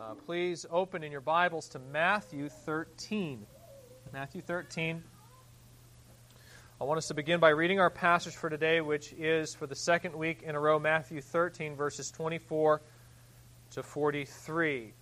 [0.00, 3.44] Uh, please open in your Bibles to Matthew 13.
[4.12, 5.02] Matthew 13.
[6.80, 9.74] I want us to begin by reading our passage for today, which is for the
[9.74, 12.80] second week in a row, Matthew 13, verses 24
[13.72, 14.92] to 43.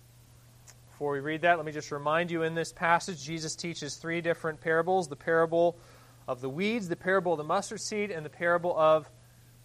[0.89, 4.21] Before we read that, let me just remind you in this passage, Jesus teaches three
[4.21, 5.77] different parables the parable
[6.27, 9.07] of the weeds, the parable of the mustard seed, and the parable of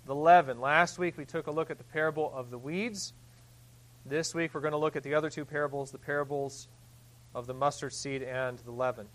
[0.04, 0.60] the leaven.
[0.60, 3.14] Last week we took a look at the parable of the weeds.
[4.04, 6.66] This week we're going to look at the other two parables, the parables
[7.34, 9.06] of the mustard seed and the leaven.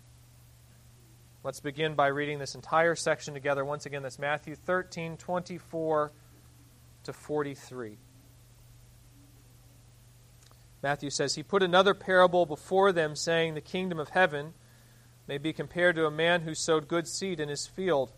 [1.44, 3.64] Let's begin by reading this entire section together.
[3.64, 6.12] Once again, that's Matthew 13, 24
[7.04, 7.98] to 43.
[10.82, 14.54] Matthew says, He put another parable before them, saying, The kingdom of heaven
[15.26, 18.10] may be compared to a man who sowed good seed in his field.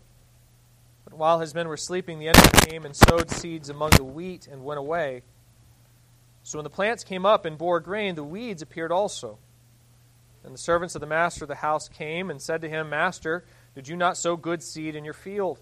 [1.03, 4.47] But while his men were sleeping, the enemy came and sowed seeds among the wheat
[4.47, 5.23] and went away.
[6.43, 9.37] So when the plants came up and bore grain, the weeds appeared also.
[10.43, 13.45] And the servants of the master of the house came and said to him, Master,
[13.75, 15.59] did you not sow good seed in your field?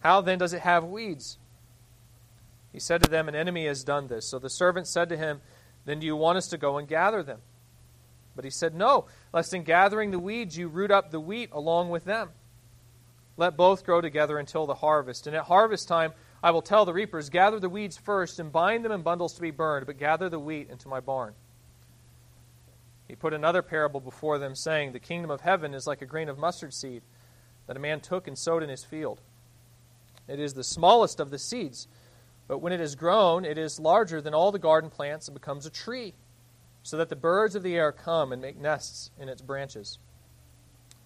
[0.00, 1.38] How then does it have weeds?
[2.72, 4.26] He said to them, An enemy has done this.
[4.28, 5.40] So the servant said to him,
[5.84, 7.40] Then do you want us to go and gather them?
[8.34, 11.90] But he said, No, lest in gathering the weeds you root up the wheat along
[11.90, 12.30] with them.
[13.36, 15.26] Let both grow together until the harvest.
[15.26, 16.12] And at harvest time,
[16.44, 19.40] I will tell the reapers, Gather the weeds first and bind them in bundles to
[19.40, 21.32] be burned, but gather the wheat into my barn.
[23.08, 26.28] He put another parable before them, saying, The kingdom of heaven is like a grain
[26.28, 27.00] of mustard seed
[27.66, 29.22] that a man took and sowed in his field.
[30.28, 31.88] It is the smallest of the seeds,
[32.46, 35.64] but when it is grown, it is larger than all the garden plants and becomes
[35.64, 36.12] a tree,
[36.82, 39.98] so that the birds of the air come and make nests in its branches.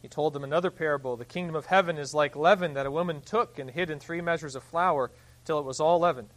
[0.02, 3.20] He told them another parable The kingdom of heaven is like leaven that a woman
[3.20, 5.12] took and hid in three measures of flour
[5.48, 6.28] till it was all leavened.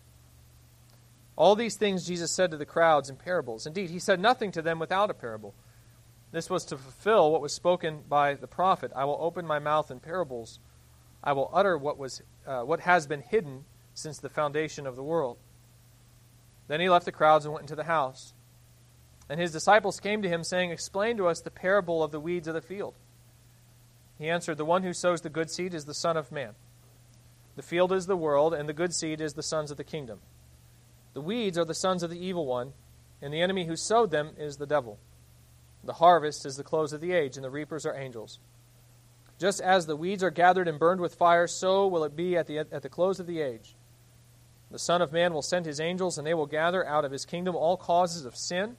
[1.36, 3.68] All these things Jesus said to the crowds in parables.
[3.68, 5.54] Indeed, he said nothing to them without a parable.
[6.32, 9.92] This was to fulfill what was spoken by the prophet I will open my mouth
[9.92, 10.60] in parables.
[11.22, 15.04] I will utter what, was, uh, what has been hidden since the foundation of the
[15.04, 15.38] world.
[16.70, 18.34] Then he left the crowds and went into the house.
[19.28, 22.48] And his disciples came to him, saying, Explain to us the parable of the weeds
[22.48, 22.94] of the field.
[24.18, 26.54] He answered, The one who sows the good seed is the Son of Man.
[27.56, 30.20] The field is the world, and the good seed is the sons of the kingdom.
[31.14, 32.74] The weeds are the sons of the evil one,
[33.22, 35.00] and the enemy who sowed them is the devil.
[35.84, 38.40] The harvest is the close of the age, and the reapers are angels.
[39.38, 42.48] Just as the weeds are gathered and burned with fire, so will it be at
[42.48, 43.76] the, at the close of the age.
[44.70, 47.26] The Son of Man will send his angels, and they will gather out of his
[47.26, 48.78] kingdom all causes of sin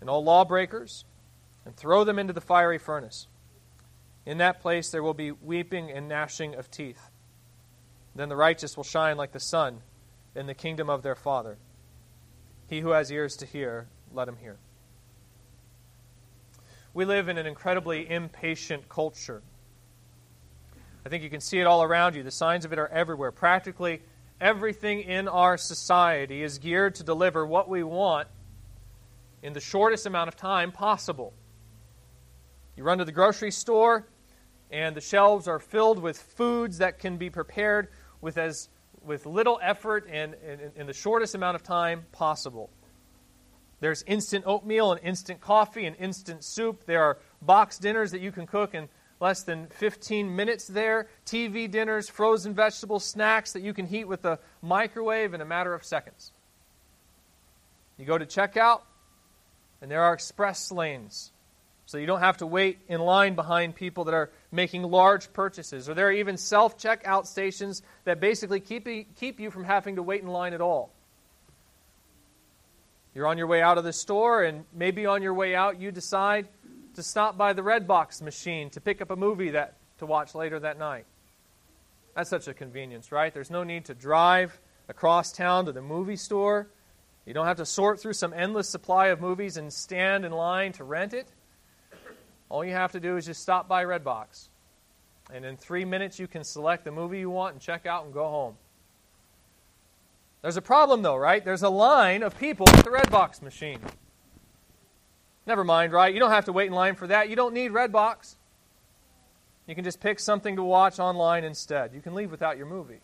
[0.00, 1.04] and all lawbreakers,
[1.64, 3.26] and throw them into the fiery furnace.
[4.26, 7.10] In that place there will be weeping and gnashing of teeth.
[8.18, 9.80] Then the righteous will shine like the sun
[10.34, 11.56] in the kingdom of their Father.
[12.66, 14.56] He who has ears to hear, let him hear.
[16.92, 19.40] We live in an incredibly impatient culture.
[21.06, 22.24] I think you can see it all around you.
[22.24, 23.30] The signs of it are everywhere.
[23.30, 24.02] Practically
[24.40, 28.26] everything in our society is geared to deliver what we want
[29.44, 31.32] in the shortest amount of time possible.
[32.76, 34.08] You run to the grocery store,
[34.72, 37.86] and the shelves are filled with foods that can be prepared
[38.20, 38.68] with as
[39.04, 40.34] with little effort and
[40.76, 42.70] in the shortest amount of time possible.
[43.80, 46.84] There's instant oatmeal and instant coffee and instant soup.
[46.84, 48.88] There are box dinners that you can cook in
[49.20, 51.08] less than 15 minutes there.
[51.24, 55.74] TV dinners, frozen vegetable snacks that you can heat with a microwave in a matter
[55.74, 56.32] of seconds.
[57.96, 58.82] You go to checkout,
[59.80, 61.32] and there are express lanes
[61.88, 65.88] so you don't have to wait in line behind people that are making large purchases.
[65.88, 70.02] Or there are even self checkout stations that basically keep, keep you from having to
[70.02, 70.92] wait in line at all.
[73.14, 75.90] You're on your way out of the store, and maybe on your way out, you
[75.90, 76.48] decide
[76.96, 80.60] to stop by the Redbox machine to pick up a movie that, to watch later
[80.60, 81.06] that night.
[82.14, 83.32] That's such a convenience, right?
[83.32, 84.60] There's no need to drive
[84.90, 86.68] across town to the movie store.
[87.24, 90.72] You don't have to sort through some endless supply of movies and stand in line
[90.74, 91.32] to rent it.
[92.48, 94.48] All you have to do is just stop by Redbox.
[95.32, 98.14] And in three minutes, you can select the movie you want and check out and
[98.14, 98.56] go home.
[100.40, 101.44] There's a problem, though, right?
[101.44, 103.80] There's a line of people at the Redbox machine.
[105.46, 106.12] Never mind, right?
[106.12, 107.28] You don't have to wait in line for that.
[107.28, 108.36] You don't need Redbox.
[109.66, 111.92] You can just pick something to watch online instead.
[111.92, 113.00] You can leave without your movie.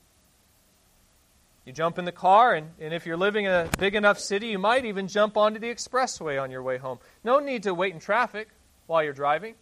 [1.67, 4.49] You jump in the car, and, and if you're living in a big enough city,
[4.49, 6.99] you might even jump onto the expressway on your way home.
[7.23, 8.49] No need to wait in traffic
[8.87, 9.55] while you're driving.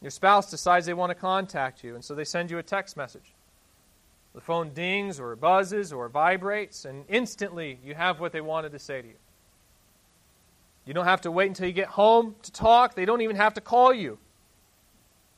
[0.00, 2.96] Your spouse decides they want to contact you, and so they send you a text
[2.96, 3.34] message.
[4.34, 8.78] The phone dings or buzzes or vibrates, and instantly you have what they wanted to
[8.78, 9.14] say to you.
[10.84, 12.94] You don't have to wait until you get home to talk.
[12.94, 14.18] They don't even have to call you.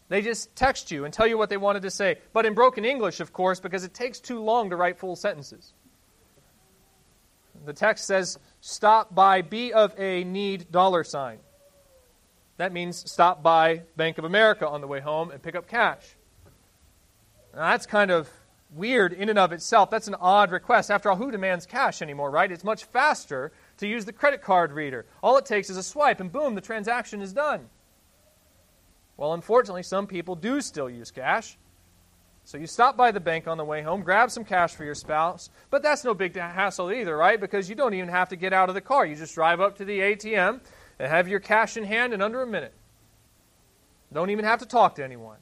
[0.09, 2.19] They just text you and tell you what they wanted to say.
[2.33, 5.73] But in broken English, of course, because it takes too long to write full sentences.
[7.65, 11.39] The text says, stop by B of A need dollar sign.
[12.61, 16.05] That means stop by Bank of America on the way home and pick up cash.
[17.55, 18.29] Now, that's kind of
[18.75, 19.89] weird in and of itself.
[19.89, 20.91] That's an odd request.
[20.91, 22.53] After all, who demands cash anymore, right?
[22.53, 25.07] It's much faster to use the credit card reader.
[25.23, 27.71] All it takes is a swipe, and boom, the transaction is done.
[29.17, 31.57] Well, unfortunately, some people do still use cash.
[32.45, 34.95] So you stop by the bank on the way home, grab some cash for your
[34.95, 37.41] spouse, but that's no big hassle either, right?
[37.41, 39.07] Because you don't even have to get out of the car.
[39.07, 40.61] You just drive up to the ATM
[41.01, 42.75] and have your cash in hand in under a minute.
[44.13, 45.39] Don't even have to talk to anyone.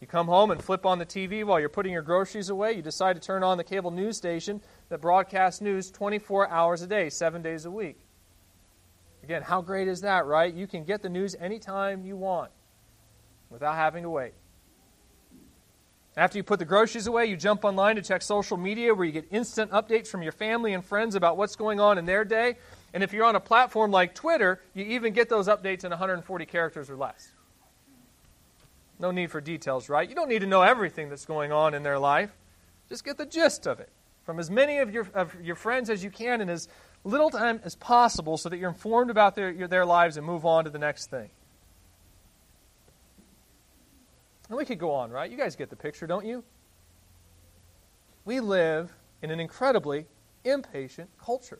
[0.00, 2.74] You come home and flip on the TV while you're putting your groceries away.
[2.74, 6.86] You decide to turn on the cable news station that broadcasts news 24 hours a
[6.86, 7.98] day, seven days a week.
[9.24, 10.54] Again, how great is that, right?
[10.54, 12.52] You can get the news anytime you want
[13.50, 14.34] without having to wait.
[16.16, 19.12] After you put the groceries away, you jump online to check social media where you
[19.12, 22.58] get instant updates from your family and friends about what's going on in their day.
[22.94, 26.46] And if you're on a platform like Twitter, you even get those updates in 140
[26.46, 27.32] characters or less.
[29.00, 30.08] No need for details, right?
[30.08, 32.30] You don't need to know everything that's going on in their life.
[32.88, 33.90] Just get the gist of it
[34.22, 36.68] from as many of your, of your friends as you can in as
[37.02, 40.46] little time as possible so that you're informed about their, your, their lives and move
[40.46, 41.30] on to the next thing.
[44.48, 45.28] And we could go on, right?
[45.28, 46.44] You guys get the picture, don't you?
[48.24, 50.06] We live in an incredibly
[50.44, 51.58] impatient culture.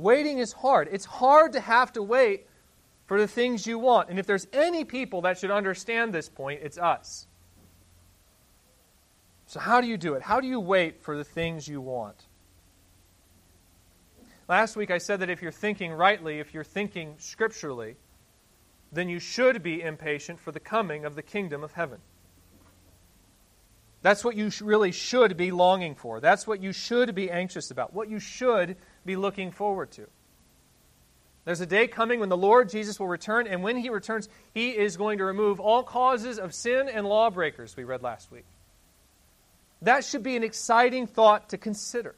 [0.00, 0.88] Waiting is hard.
[0.90, 2.46] It's hard to have to wait
[3.06, 4.08] for the things you want.
[4.08, 7.26] And if there's any people that should understand this point, it's us.
[9.46, 10.22] So, how do you do it?
[10.22, 12.16] How do you wait for the things you want?
[14.48, 17.96] Last week I said that if you're thinking rightly, if you're thinking scripturally,
[18.92, 21.98] then you should be impatient for the coming of the kingdom of heaven.
[24.02, 26.20] That's what you really should be longing for.
[26.20, 30.06] That's what you should be anxious about, what you should be looking forward to.
[31.44, 34.70] There's a day coming when the Lord Jesus will return, and when he returns, he
[34.70, 38.44] is going to remove all causes of sin and lawbreakers, we read last week.
[39.82, 42.14] That should be an exciting thought to consider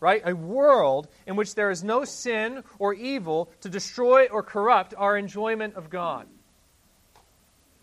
[0.00, 0.22] right?
[0.24, 5.16] A world in which there is no sin or evil to destroy or corrupt our
[5.16, 6.26] enjoyment of God.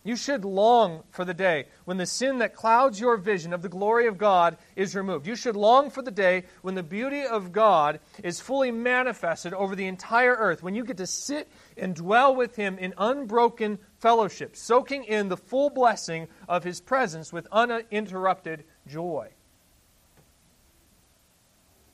[0.07, 3.68] You should long for the day when the sin that clouds your vision of the
[3.68, 5.27] glory of God is removed.
[5.27, 9.75] You should long for the day when the beauty of God is fully manifested over
[9.75, 14.56] the entire earth, when you get to sit and dwell with Him in unbroken fellowship,
[14.56, 19.27] soaking in the full blessing of His presence with uninterrupted joy.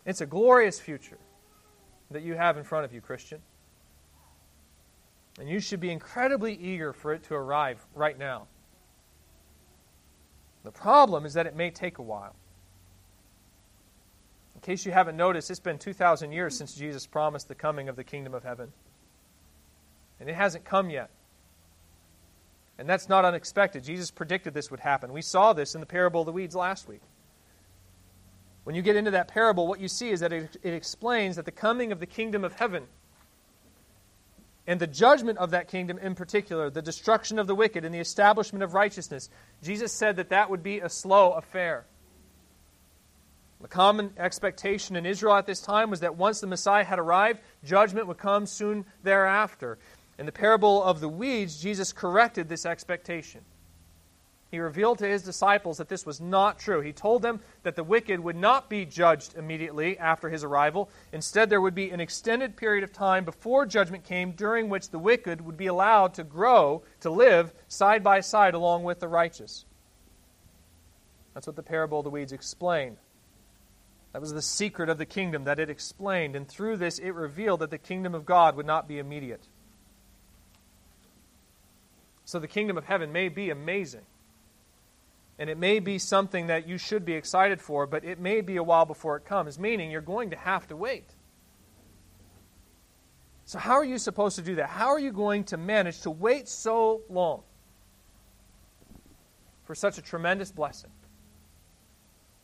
[0.06, 1.18] It's a glorious future
[2.12, 3.42] that you have in front of you, Christian.
[5.40, 8.48] And you should be incredibly eager for it to arrive right now.
[10.64, 12.36] The problem is that it may take a while.
[14.56, 17.96] In case you haven't noticed, it's been 2,000 years since Jesus promised the coming of
[17.96, 18.72] the kingdom of heaven.
[20.20, 21.10] And it hasn't come yet.
[22.78, 23.84] And that's not unexpected.
[23.84, 25.12] Jesus predicted this would happen.
[25.12, 27.02] We saw this in the parable of the weeds last week.
[28.64, 31.46] When you get into that parable, what you see is that it, it, explains that
[31.46, 32.88] the coming of the kingdom of heaven
[34.66, 38.00] and the judgment of that kingdom in particular, the destruction of the wicked and the
[38.00, 39.30] establishment of righteousness,
[39.62, 41.86] Jesus said that that would be a slow affair.
[43.62, 47.40] The common expectation in Israel at this time was that once the Messiah had arrived,
[47.64, 49.78] judgment would come soon thereafter.
[50.18, 53.42] In the parable of the weeds, Jesus corrected this expectation
[54.54, 56.82] he revealed to his disciples that this was not true.
[56.82, 60.92] He told them that the wicked would not be judged immediately after his arrival.
[61.12, 65.00] Instead, there would be an extended period of time before judgment came during which the
[65.00, 69.66] wicked would be allowed to grow, to live side by side along with the righteous.
[71.34, 72.98] That's what the parable of the weeds explained.
[74.12, 77.62] That was the secret of the kingdom that it explained, and through this it revealed
[77.62, 79.48] that the kingdom of God would not be immediate.
[82.24, 84.06] So the kingdom of heaven may be amazing.
[85.44, 88.56] And it may be something that you should be excited for, but it may be
[88.56, 91.04] a while before it comes, meaning you're going to have to wait.
[93.44, 94.70] So, how are you supposed to do that?
[94.70, 97.42] How are you going to manage to wait so long
[99.66, 100.92] for such a tremendous blessing?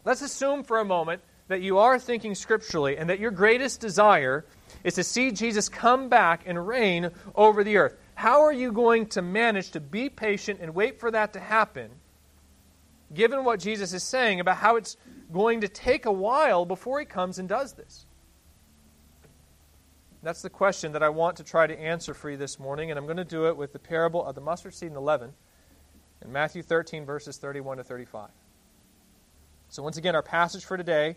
[0.03, 4.43] Let's assume for a moment that you are thinking scripturally and that your greatest desire
[4.83, 7.95] is to see Jesus come back and reign over the earth.
[8.15, 11.91] How are you going to manage to be patient and wait for that to happen
[13.13, 14.97] given what Jesus is saying about how it's
[15.31, 18.05] going to take a while before he comes and does this.
[20.21, 22.97] That's the question that I want to try to answer for you this morning, and
[22.97, 25.33] I'm going to do it with the parable of the mustard seed and the leaven
[26.21, 28.29] in Matthew 13, verses 31 to 35.
[29.69, 31.15] So, once again, our passage for today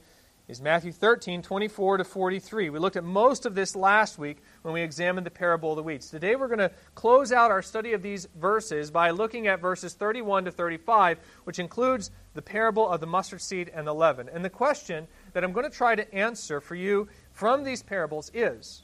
[0.52, 2.68] is Matthew 13, 24 to 43.
[2.68, 5.82] We looked at most of this last week when we examined the parable of the
[5.82, 6.10] weeds.
[6.10, 9.94] Today we're going to close out our study of these verses by looking at verses
[9.94, 14.28] 31 to 35, which includes the parable of the mustard seed and the leaven.
[14.28, 18.30] And the question that I'm going to try to answer for you from these parables
[18.34, 18.82] is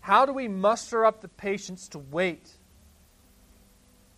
[0.00, 2.50] how do we muster up the patience to wait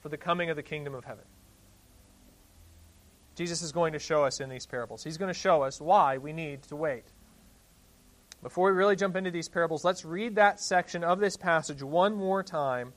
[0.01, 1.25] for the coming of the kingdom of heaven?
[3.39, 5.05] Jesus is going to show us in these parables.
[5.05, 7.05] He's going to show us why we need to wait.
[8.43, 12.17] Before we really jump into these parables, let's read that section of this passage one
[12.17, 12.95] more time.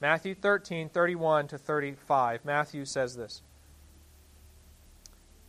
[0.00, 2.44] Matthew 13, 31 to 35.
[2.44, 3.42] Matthew says this.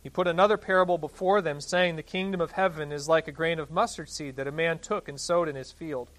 [0.02, 3.60] He put another parable before them, saying, The kingdom of heaven is like a grain
[3.60, 6.10] of mustard seed that a man took and sowed in his field.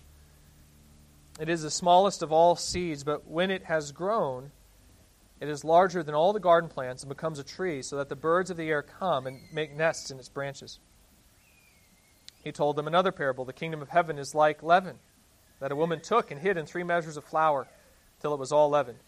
[1.41, 4.51] It is the smallest of all seeds, but when it has grown,
[5.43, 8.15] it is larger than all the garden plants and becomes a tree, so that the
[8.15, 10.79] birds of the air come and make nests in its branches.
[12.45, 14.99] He told them another parable The kingdom of heaven is like leaven,
[15.59, 17.67] that a woman took and hid in three measures of flour
[18.21, 18.99] till it was all leavened.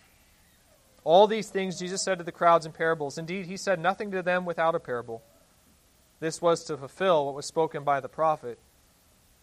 [1.06, 3.18] All these things Jesus said to the crowds in parables.
[3.18, 5.24] Indeed, he said nothing to them without a parable.
[6.20, 8.60] This was to fulfill what was spoken by the prophet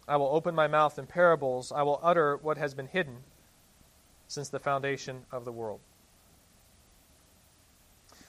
[0.07, 3.23] I will open my mouth in parables, I will utter what has been hidden
[4.27, 5.79] since the foundation of the world.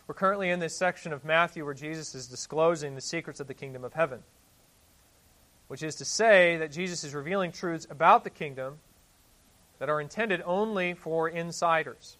[0.06, 3.54] We're currently in this section of Matthew where Jesus is disclosing the secrets of the
[3.54, 4.22] kingdom of heaven,
[5.68, 8.78] which is to say that Jesus is revealing truths about the kingdom
[9.78, 12.18] that are intended only for insiders.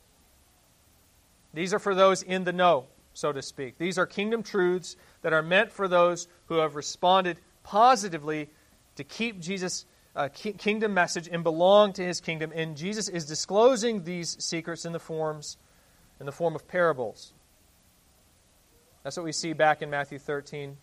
[1.52, 3.76] These are for those in the know, so to speak.
[3.78, 8.48] These are kingdom truths that are meant for those who have responded positively
[8.96, 9.84] to keep Jesus'
[10.16, 12.50] uh, kingdom message and belong to his kingdom.
[12.54, 15.58] And Jesus is disclosing these secrets in the forms
[16.20, 17.32] in the form of parables.
[19.04, 20.78] That's what we see back in Matthew 13,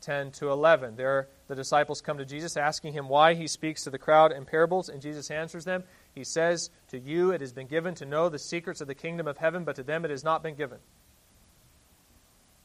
[0.00, 0.94] 10 to 11.
[0.94, 4.44] There, the disciples come to Jesus asking him why he speaks to the crowd in
[4.44, 5.82] parables, and Jesus answers them.
[6.14, 9.26] He says, To you it has been given to know the secrets of the kingdom
[9.26, 10.78] of heaven, but to them it has not been given.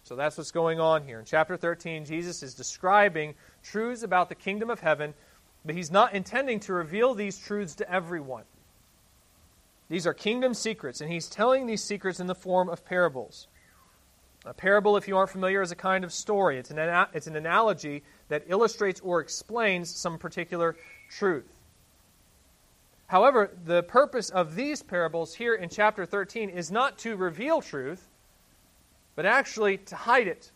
[0.04, 1.18] So that's what's going on here.
[1.18, 5.15] In chapter 13, Jesus is describing truths about the kingdom of heaven,
[5.65, 8.44] but he's not intending to reveal these truths to everyone.
[9.89, 13.48] These are kingdom secrets, and he's telling these secrets in the form of parables.
[14.45, 16.59] A parable, if you aren't familiar, is a kind of story.
[16.59, 20.75] It's an, it's an analogy that illustrates or explains some particular
[21.09, 21.51] truth.
[23.07, 28.07] However, the purpose of these parables here in chapter 13 is not to reveal truth,
[29.15, 30.51] but actually to hide it.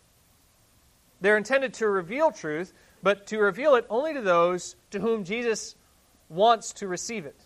[1.21, 5.75] They're intended to reveal truth, but to reveal it only to those to whom Jesus
[6.27, 7.39] wants to receive it.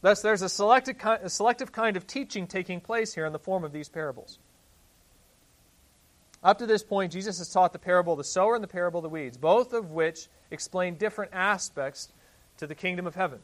[0.00, 3.64] Thus, there's a selective, a selective kind of teaching taking place here in the form
[3.64, 4.38] of these parables.
[6.42, 8.98] Up to this point, Jesus has taught the parable of the sower and the parable
[8.98, 12.08] of the weeds, both of which explain different aspects
[12.58, 13.40] to the kingdom of heaven.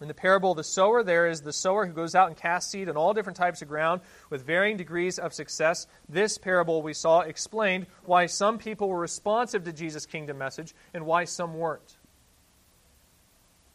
[0.00, 2.72] In the parable of the sower, there is the sower who goes out and casts
[2.72, 5.86] seed on all different types of ground with varying degrees of success.
[6.08, 11.06] This parable we saw explained why some people were responsive to Jesus' kingdom message and
[11.06, 11.96] why some weren't.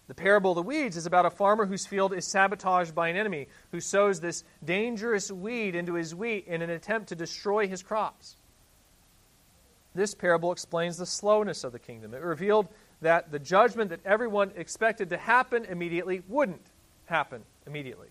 [0.10, 3.16] The parable of the weeds is about a farmer whose field is sabotaged by an
[3.16, 7.84] enemy who sows this dangerous weed into his wheat in an attempt to destroy his
[7.84, 8.36] crops.
[9.94, 12.16] This parable explains the slowness of the kingdom.
[12.16, 12.68] It revealed
[13.01, 16.66] that the judgment that everyone expected to happen immediately wouldn't
[17.06, 18.08] happen immediately.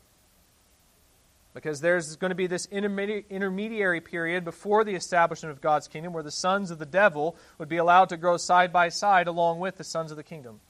[1.53, 6.23] Because there's going to be this intermediary period before the establishment of God's kingdom where
[6.23, 9.79] the sons of the devil would be allowed to grow side by side along with
[9.79, 10.61] the sons of the kingdom.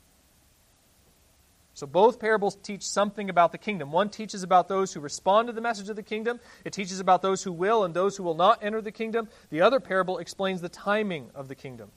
[1.79, 3.93] So both parables teach something about the kingdom.
[3.93, 7.23] One teaches about those who respond to the message of the kingdom, it teaches about
[7.23, 9.29] those who will and those who will not enter the kingdom.
[9.51, 11.93] The other parable explains the timing of the kingdom.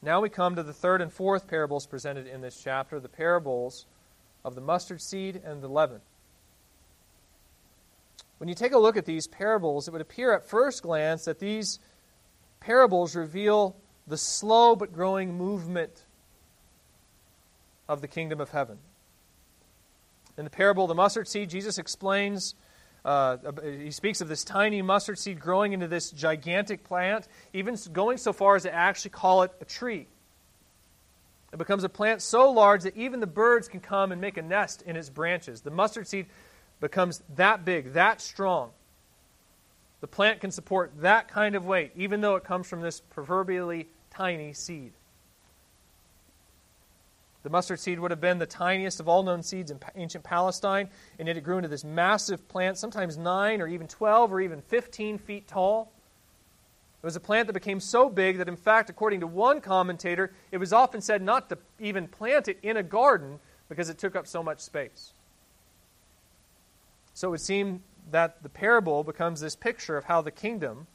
[0.00, 3.84] Now we come to the third and fourth parables presented in this chapter the parables
[4.46, 6.00] of the mustard seed and the leaven.
[8.38, 11.38] When you take a look at these parables, it would appear at first glance that
[11.38, 11.80] these
[12.60, 16.06] parables reveal the slow but growing movement
[17.92, 18.78] of the kingdom of heaven.
[20.38, 22.54] In the parable of the mustard seed, Jesus explains,
[23.04, 28.16] uh, he speaks of this tiny mustard seed growing into this gigantic plant, even going
[28.16, 30.06] so far as to actually call it a tree.
[31.52, 34.42] It becomes a plant so large that even the birds can come and make a
[34.42, 35.60] nest in its branches.
[35.60, 36.26] The mustard seed
[36.80, 38.70] becomes that big, that strong.
[40.00, 43.88] The plant can support that kind of weight, even though it comes from this proverbially
[44.10, 44.94] tiny seed.
[47.42, 50.88] The mustard seed would have been the tiniest of all known seeds in ancient Palestine,
[51.18, 54.62] and yet it grew into this massive plant, sometimes 9 or even 12 or even
[54.62, 55.92] 15 feet tall.
[57.02, 60.32] It was a plant that became so big that, in fact, according to one commentator,
[60.52, 64.14] it was often said not to even plant it in a garden because it took
[64.14, 65.12] up so much space.
[67.12, 67.82] So it would seem
[68.12, 70.86] that the parable becomes this picture of how the kingdom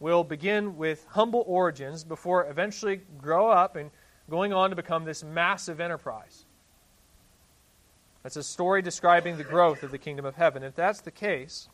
[0.00, 3.90] will begin with humble origins before eventually grow up and
[4.30, 6.44] going on to become this massive enterprise.
[8.22, 10.62] That's a story describing the growth of the kingdom of heaven.
[10.62, 11.68] If that's the case,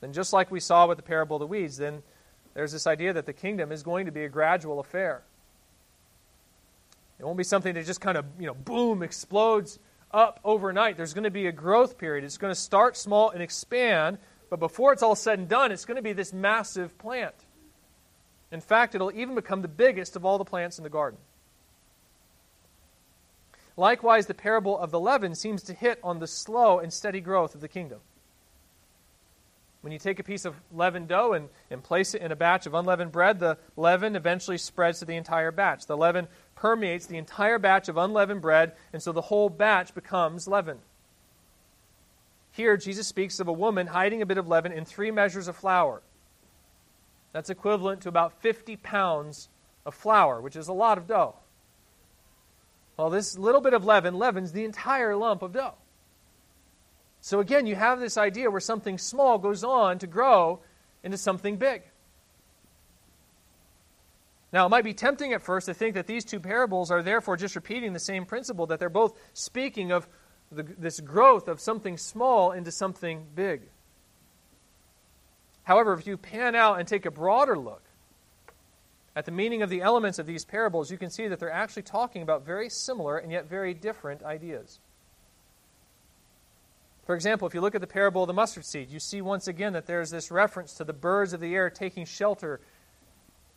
[0.00, 2.02] then just like we saw with the parable of the weeds, then
[2.54, 5.22] there's this idea that the kingdom is going to be a gradual affair.
[7.18, 9.78] It won't be something that just kind of, you know, boom, explodes
[10.10, 10.96] up overnight.
[10.96, 12.24] There's going to be a growth period.
[12.24, 14.18] It's going to start small and expand,
[14.50, 17.34] but before it's all said and done, it's going to be this massive plant.
[18.50, 21.18] In fact, it'll even become the biggest of all the plants in the garden.
[23.76, 27.54] Likewise, the parable of the leaven seems to hit on the slow and steady growth
[27.54, 28.00] of the kingdom.
[29.82, 32.66] When you take a piece of leavened dough and, and place it in a batch
[32.66, 35.86] of unleavened bread, the leaven eventually spreads to the entire batch.
[35.86, 40.48] The leaven permeates the entire batch of unleavened bread, and so the whole batch becomes
[40.48, 40.78] leaven.
[42.50, 45.56] Here, Jesus speaks of a woman hiding a bit of leaven in three measures of
[45.56, 46.02] flour.
[47.32, 49.50] That's equivalent to about 50 pounds
[49.84, 51.36] of flour, which is a lot of dough.
[52.96, 55.74] Well, this little bit of leaven leavens the entire lump of dough.
[57.20, 60.60] So again, you have this idea where something small goes on to grow
[61.02, 61.82] into something big.
[64.52, 67.36] Now, it might be tempting at first to think that these two parables are therefore
[67.36, 70.08] just repeating the same principle, that they're both speaking of
[70.50, 73.62] the, this growth of something small into something big.
[75.64, 77.82] However, if you pan out and take a broader look
[79.16, 81.82] at the meaning of the elements of these parables, you can see that they're actually
[81.82, 84.78] talking about very similar and yet very different ideas.
[87.06, 89.48] For example, if you look at the parable of the mustard seed, you see once
[89.48, 92.60] again that there's this reference to the birds of the air taking shelter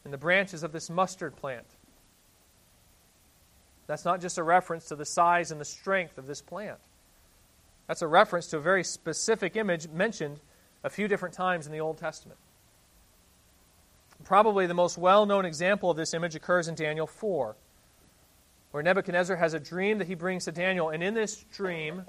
[0.06, 1.66] in the branches of this mustard plant.
[3.86, 6.78] That's not just a reference to the size and the strength of this plant.
[7.88, 10.40] That's a reference to a very specific image mentioned
[10.84, 12.40] a few different times in the Old Testament.
[14.24, 17.56] Probably the most well known example of this image occurs in Daniel 4,
[18.72, 20.90] where Nebuchadnezzar has a dream that he brings to Daniel.
[20.90, 22.04] And in this dream,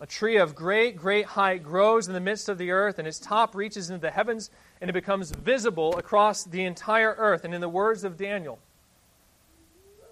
[0.00, 3.18] a tree of great, great height grows in the midst of the earth, and its
[3.18, 7.44] top reaches into the heavens, and it becomes visible across the entire earth.
[7.44, 8.58] And in the words of Daniel,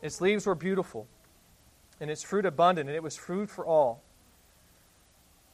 [0.01, 1.07] its leaves were beautiful,
[2.01, 4.03] and its fruit abundant, and it was food for all.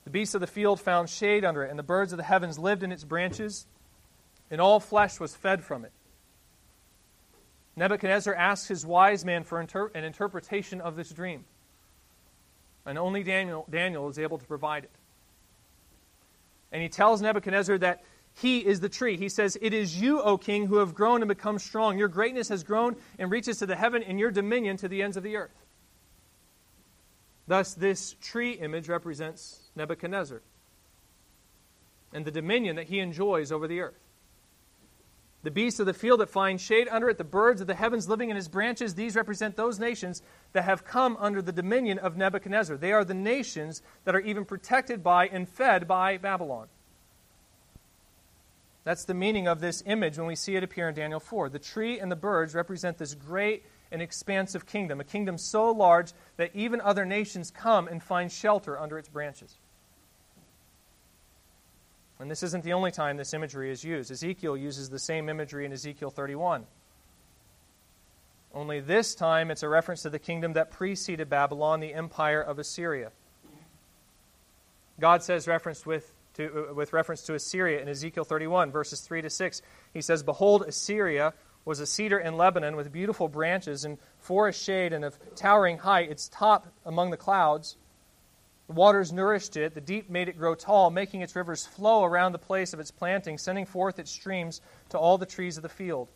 [0.04, 2.58] The beasts of the field found shade under it, and the birds of the heavens
[2.58, 3.66] lived in its branches,
[4.50, 5.92] and all flesh was fed from it.
[7.76, 11.44] Nebuchadnezzar asks his wise man for inter- an interpretation of this dream.
[12.84, 14.90] And only Daniel, Daniel is able to provide it.
[16.72, 18.02] And he tells Nebuchadnezzar that
[18.34, 19.16] he is the tree.
[19.16, 21.98] He says, It is you, O king, who have grown and become strong.
[21.98, 25.16] Your greatness has grown and reaches to the heaven, and your dominion to the ends
[25.16, 25.54] of the earth.
[27.46, 30.42] Thus, this tree image represents Nebuchadnezzar
[32.12, 33.98] and the dominion that he enjoys over the earth
[35.42, 38.08] the beasts of the field that find shade under it, the birds of the heavens
[38.08, 40.22] living in his branches, these represent those nations
[40.52, 42.76] that have come under the dominion of Nebuchadnezzar.
[42.76, 46.68] They are the nations that are even protected by and fed by Babylon.
[48.84, 51.48] That's the meaning of this image when we see it appear in Daniel 4.
[51.48, 56.12] The tree and the birds represent this great and expansive kingdom, a kingdom so large
[56.36, 59.58] that even other nations come and find shelter under its branches.
[62.20, 64.10] And this isn't the only time this imagery is used.
[64.10, 66.66] Ezekiel uses the same imagery in Ezekiel 31.
[68.52, 72.58] Only this time it's a reference to the kingdom that preceded Babylon, the empire of
[72.58, 73.12] Assyria.
[74.98, 79.22] God says reference with, to, uh, with reference to Assyria in Ezekiel 31, verses 3
[79.22, 79.62] to 6.
[79.94, 81.32] He says, Behold, Assyria
[81.64, 86.10] was a cedar in Lebanon with beautiful branches and forest shade and of towering height,
[86.10, 87.76] its top among the clouds.
[88.70, 92.30] The waters nourished it, the deep made it grow tall, making its rivers flow around
[92.30, 95.68] the place of its planting, sending forth its streams to all the trees of the
[95.68, 96.08] field.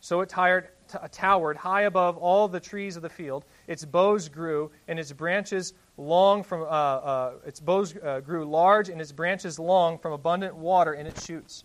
[0.00, 3.44] So it tired, t- towered high above all the trees of the field.
[3.68, 8.88] Its boughs grew, and its branches long from uh, uh, its boughs uh, grew large,
[8.88, 11.62] and its branches long from abundant water in its shoots.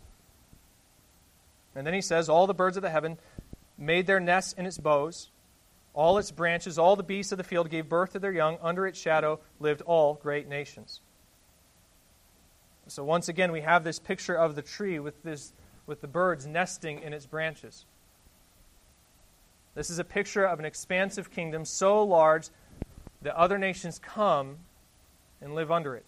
[1.74, 3.18] And then he says, All the birds of the heaven
[3.80, 5.32] made their nests in its boughs.
[5.98, 8.60] All its branches, all the beasts of the field gave birth to their young.
[8.62, 11.02] Under its shadow lived all great nations.
[12.86, 15.54] So once again, we have this picture of the tree with, this,
[15.88, 17.88] with the birds nesting in its branches.
[19.74, 22.50] This is a picture of an expansive kingdom so large
[23.24, 24.58] that other nations come
[25.42, 26.06] and live under it.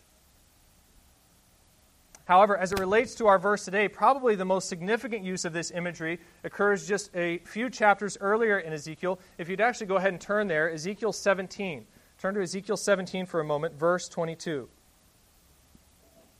[2.29, 5.71] However, as it relates to our verse today, probably the most significant use of this
[5.71, 9.19] imagery occurs just a few chapters earlier in Ezekiel.
[9.39, 11.87] If you'd actually go ahead and turn there, Ezekiel 17.
[12.19, 14.69] Turn to Ezekiel 17 for a moment, verse 22.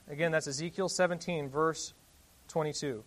[0.08, 1.96] Again, that's Ezekiel 17, verse
[2.50, 3.04] 22.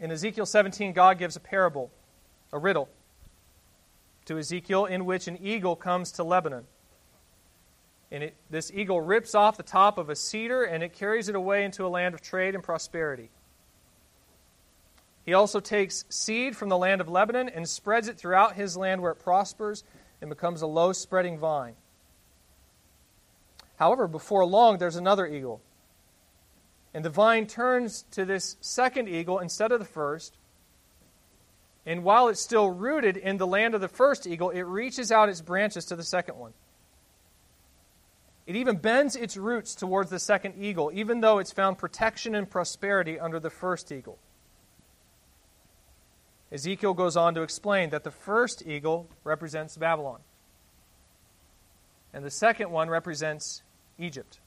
[0.00, 1.90] In Ezekiel 17, God gives a parable,
[2.52, 2.90] a riddle,
[4.26, 6.66] to Ezekiel in which an eagle comes to Lebanon.
[8.10, 11.34] And it, this eagle rips off the top of a cedar and it carries it
[11.34, 13.30] away into a land of trade and prosperity.
[15.24, 19.02] He also takes seed from the land of Lebanon and spreads it throughout his land
[19.02, 19.82] where it prospers
[20.20, 21.74] and becomes a low spreading vine.
[23.76, 25.60] However, before long, there's another eagle.
[26.94, 30.36] And the vine turns to this second eagle instead of the first.
[31.84, 35.28] And while it's still rooted in the land of the first eagle, it reaches out
[35.28, 36.54] its branches to the second one.
[38.46, 42.48] It even bends its roots towards the second eagle, even though it's found protection and
[42.48, 44.18] prosperity under the first eagle.
[46.52, 50.20] Ezekiel goes on to explain that the first eagle represents Babylon,
[52.14, 53.62] and the second one represents
[53.98, 54.38] Egypt.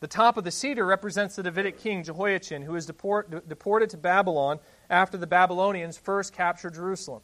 [0.00, 3.98] The top of the cedar represents the Davidic king Jehoiachin, who was deport, deported to
[3.98, 7.20] Babylon after the Babylonians first captured Jerusalem.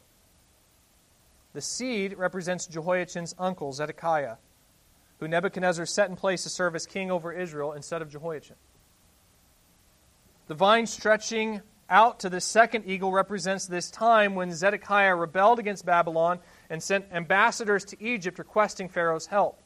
[1.53, 4.35] The seed represents Jehoiachin's uncle, Zedekiah
[5.19, 8.55] who Nebuchadnezzar set in place to serve as king over Israel instead of Jehoiachin.
[10.47, 15.85] The vine stretching out to the second eagle represents this time when Zedekiah rebelled against
[15.85, 19.61] Babylon and sent ambassadors to Egypt requesting Pharaoh's help.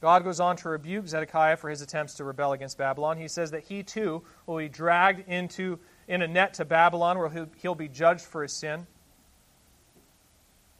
[0.00, 3.18] God goes on to rebuke Zedekiah for his attempts to rebel against Babylon.
[3.18, 7.28] He says that he too will be dragged into in a net to Babylon where
[7.28, 8.86] he'll, he'll be judged for his sin.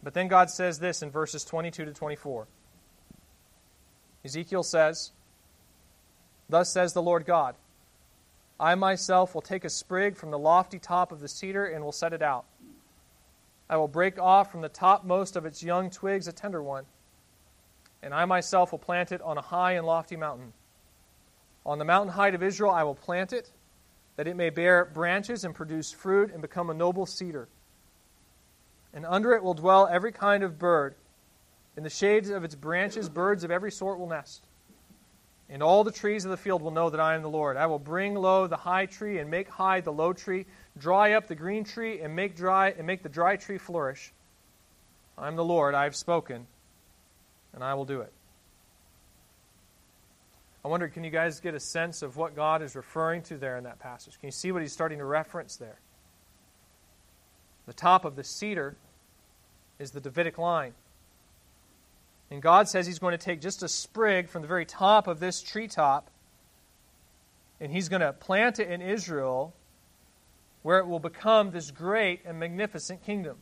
[0.03, 2.47] But then God says this in verses 22 to 24.
[4.25, 5.13] Ezekiel says,
[6.49, 7.55] Thus says the Lord God,
[8.59, 11.93] I myself will take a sprig from the lofty top of the cedar and will
[11.93, 12.45] set it out.
[13.69, 16.87] I will break off from the topmost of its young twigs a tender one,
[18.03, 20.53] and I myself will plant it on a high and lofty mountain.
[21.65, 23.53] On the mountain height of Israel I will plant it,
[24.17, 27.49] that it may bear branches and produce fruit and become a noble cedar
[28.93, 30.95] and under it will dwell every kind of bird.
[31.77, 34.43] In the shades of its branches, birds of every sort will nest.
[35.49, 37.57] And all the trees of the field will know that I am the Lord.
[37.57, 40.47] I will bring low the high tree and make high the low tree,
[40.79, 44.13] dry up the green tree and make dry and make the dry tree flourish.
[45.19, 46.47] I am the Lord, I have spoken,
[47.53, 48.13] and I will do it.
[50.65, 53.57] I wonder, can you guys get a sense of what God is referring to there
[53.57, 54.19] in that passage?
[54.21, 55.79] Can you see what he's starting to reference there?
[57.67, 58.77] The top of the cedar
[59.79, 60.75] is the Davidic line.
[62.31, 65.21] And God says He's going to take just a sprig from the very top of
[65.21, 66.11] this treetop
[67.61, 69.55] and He's going to plant it in Israel
[70.63, 73.39] where it will become this great and magnificent kingdom.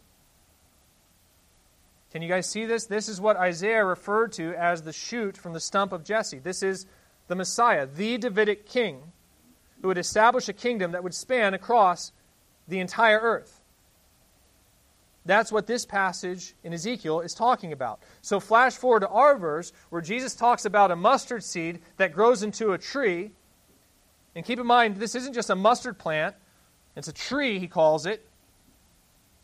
[2.12, 2.86] Can you guys see this?
[2.86, 6.38] This is what Isaiah referred to as the shoot from the stump of Jesse.
[6.38, 6.86] This is
[7.26, 9.12] the Messiah, the Davidic king,
[9.82, 12.12] who would establish a kingdom that would span across
[12.66, 13.57] the entire earth.
[15.28, 18.00] That's what this passage in Ezekiel is talking about.
[18.22, 22.42] So, flash forward to our verse where Jesus talks about a mustard seed that grows
[22.42, 23.32] into a tree.
[24.34, 26.34] And keep in mind, this isn't just a mustard plant,
[26.96, 28.26] it's a tree, he calls it.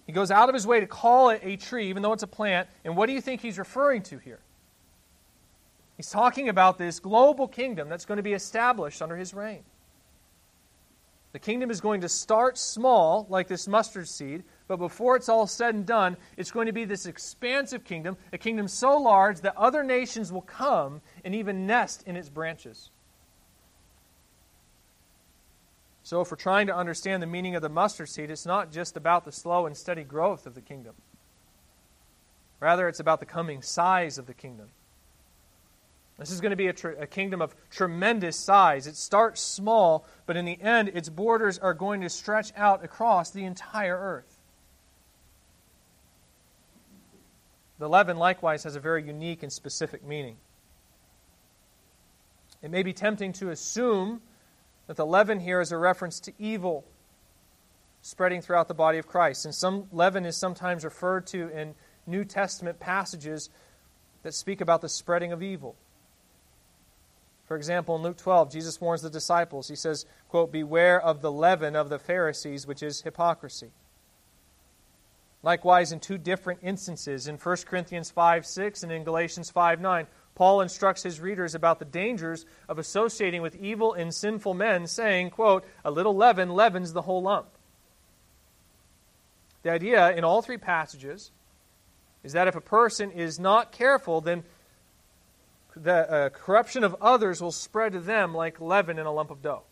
[0.07, 2.27] He goes out of his way to call it a tree, even though it's a
[2.27, 2.66] plant.
[2.87, 4.40] And what do you think he's referring to here?
[5.99, 9.64] He's talking about this global kingdom that's going to be established under his reign.
[11.35, 15.49] The kingdom is going to start small, like this mustard seed, but before it's all
[15.49, 19.57] said and done, it's going to be this expansive kingdom, a kingdom so large that
[19.57, 22.88] other nations will come and even nest in its branches.
[26.05, 28.97] So, if we're trying to understand the meaning of the mustard seed, it's not just
[28.97, 30.94] about the slow and steady growth of the kingdom.
[32.61, 34.68] Rather, it's about the coming size of the kingdom.
[36.18, 38.87] This is going to be a, tr- a, kingdom of tremendous size.
[38.87, 43.31] It starts small, but in the end, its borders are going to stretch out across
[43.31, 44.40] the entire earth.
[47.79, 50.37] The leaven likewise has a very unique and specific meaning.
[52.62, 54.22] It may be tempting to assume
[54.87, 56.85] that the leaven here is a reference to evil
[58.03, 59.44] spreading throughout the body of Christ.
[59.44, 61.74] And some leaven is sometimes referred to in
[62.07, 63.50] New Testament passages
[64.22, 65.74] that speak about the spreading of evil.
[67.46, 69.68] For example, in Luke 12, Jesus warns the disciples.
[69.68, 73.70] He says, quote, Beware of the leaven of the Pharisees, which is hypocrisy.
[75.42, 80.07] Likewise, in two different instances, in 1 Corinthians 5 6 and in Galatians 5 9,
[80.35, 85.30] Paul instructs his readers about the dangers of associating with evil and sinful men, saying,
[85.30, 87.48] quote, A little leaven leavens the whole lump.
[89.62, 91.30] The idea in all three passages
[92.22, 94.44] is that if a person is not careful, then
[95.76, 99.42] the uh, corruption of others will spread to them like leaven in a lump of
[99.42, 99.62] dough.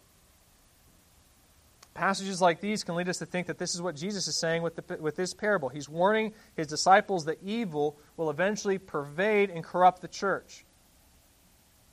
[1.94, 4.62] Passages like these can lead us to think that this is what Jesus is saying
[4.62, 5.68] with, the, with this parable.
[5.68, 10.64] He's warning his disciples that evil will eventually pervade and corrupt the church.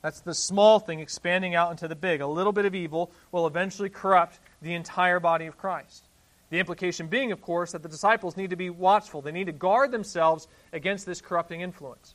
[0.02, 2.22] That's the small thing expanding out into the big.
[2.22, 6.08] A little bit of evil will eventually corrupt the entire body of Christ.
[6.48, 9.20] The implication being, of course, that the disciples need to be watchful.
[9.20, 12.14] They need to guard themselves against this corrupting influence.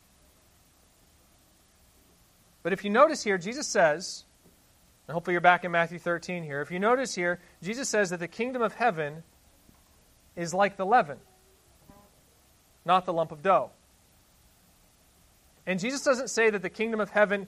[2.65, 4.23] But if you notice here, Jesus says,
[5.07, 6.61] and hopefully you're back in Matthew 13 here.
[6.61, 9.21] If you notice here, Jesus says that the kingdom of heaven
[10.35, 11.19] is like the leaven,
[12.83, 13.69] not the lump of dough.
[15.67, 17.47] And Jesus doesn't say that the kingdom of heaven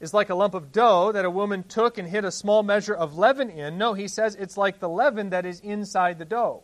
[0.00, 2.94] is like a lump of dough that a woman took and hid a small measure
[2.94, 3.78] of leaven in.
[3.78, 6.62] No, he says it's like the leaven that is inside the dough.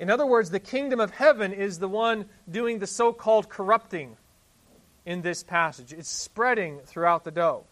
[0.00, 4.16] In other words, the kingdom of heaven is the one doing the so called corrupting
[5.08, 5.94] in this passage.
[5.94, 7.64] It's spreading throughout the dough.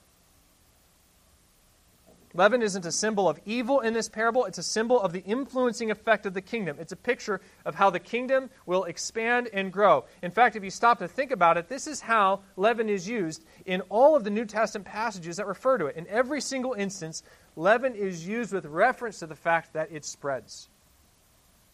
[2.32, 5.90] Leaven isn't a symbol of evil in this parable, it's a symbol of the influencing
[5.90, 6.78] effect of the kingdom.
[6.80, 10.06] It's a picture of how the kingdom will expand and grow.
[10.22, 13.44] In fact, if you stop to think about it, this is how leaven is used
[13.66, 15.96] in all of the New Testament passages that refer to it.
[15.96, 17.22] In every single instance,
[17.54, 20.70] leaven is used with reference to the fact that it spreads,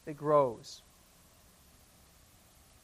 [0.07, 0.82] it grows.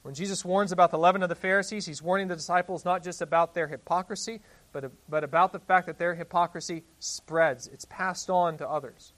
[0.09, 3.21] When Jesus warns about the leaven of the Pharisees, he's warning the disciples not just
[3.21, 4.40] about their hypocrisy,
[4.73, 9.12] but, but about the fact that their hypocrisy spreads, it's passed on to others.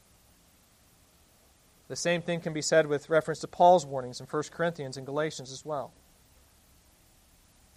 [1.86, 5.06] The same thing can be said with reference to Paul's warnings in 1 Corinthians and
[5.06, 5.92] Galatians as well.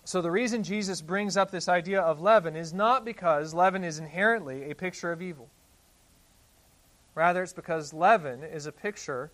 [0.06, 4.00] So, the reason Jesus brings up this idea of leaven is not because leaven is
[4.00, 5.52] inherently a picture of evil.
[7.14, 9.30] Rather, it's because leaven is a picture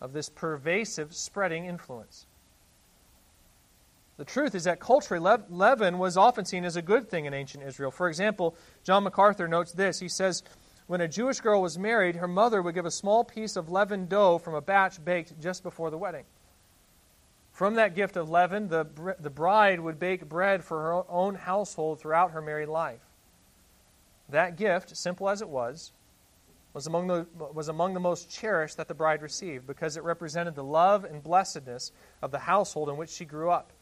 [0.00, 2.26] of this pervasive spreading influence.
[4.16, 7.64] The truth is that culturally, leaven was often seen as a good thing in ancient
[7.64, 7.90] Israel.
[7.90, 9.98] For example, John MacArthur notes this.
[9.98, 10.44] He says,
[10.86, 14.08] When a Jewish girl was married, her mother would give a small piece of leavened
[14.08, 16.24] dough from a batch baked just before the wedding.
[17.50, 18.86] From that gift of leaven, the,
[19.18, 23.00] the bride would bake bread for her own household throughout her married life.
[24.28, 25.92] That gift, simple as it was,
[26.72, 30.54] was among, the, was among the most cherished that the bride received because it represented
[30.54, 33.72] the love and blessedness of the household in which she grew up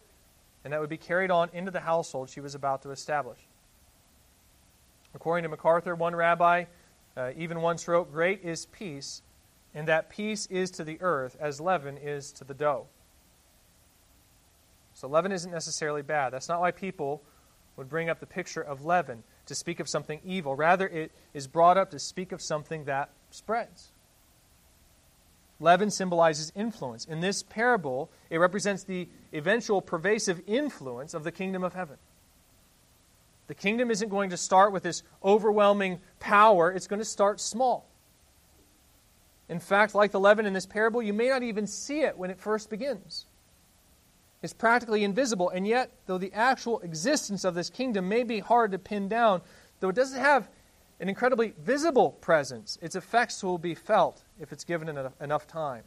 [0.65, 3.39] and that would be carried on into the household she was about to establish.
[5.15, 6.65] According to MacArthur, one rabbi
[7.17, 9.23] uh, even once wrote, Great is peace,
[9.75, 12.87] and that peace is to the earth as leaven is to the dough.
[14.95, 16.33] So leaven isn't necessarily bad.
[16.33, 17.23] That's not why people
[17.77, 20.55] would bring up the picture of leaven to speak of something evil.
[20.55, 23.92] Rather, it is brought up to speak of something that spreads.
[25.63, 27.05] Leaven symbolizes influence.
[27.05, 31.97] In this parable, it represents the eventual pervasive influence of the kingdom of heaven.
[33.47, 37.89] The kingdom isn't going to start with this overwhelming power, it's going to start small.
[39.49, 42.31] In fact, like the leaven in this parable, you may not even see it when
[42.31, 43.27] it first begins.
[44.43, 48.73] It's practically invisible, and yet, though the actual existence of this kingdom may be hard
[48.73, 49.43] to pin down,
[49.79, 50.49] though it doesn't have
[51.03, 54.89] an incredibly visible presence, its effects will be felt if it's given
[55.21, 55.83] enough time.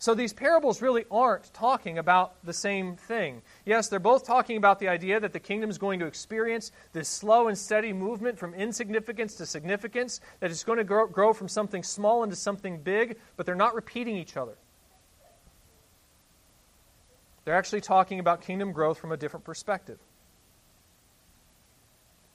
[0.00, 3.42] So these parables really aren't talking about the same thing.
[3.64, 7.08] Yes, they're both talking about the idea that the kingdom is going to experience this
[7.08, 11.46] slow and steady movement from insignificance to significance, that it's going to grow, grow from
[11.48, 14.56] something small into something big, but they're not repeating each other.
[17.44, 20.00] They're actually talking about kingdom growth from a different perspective.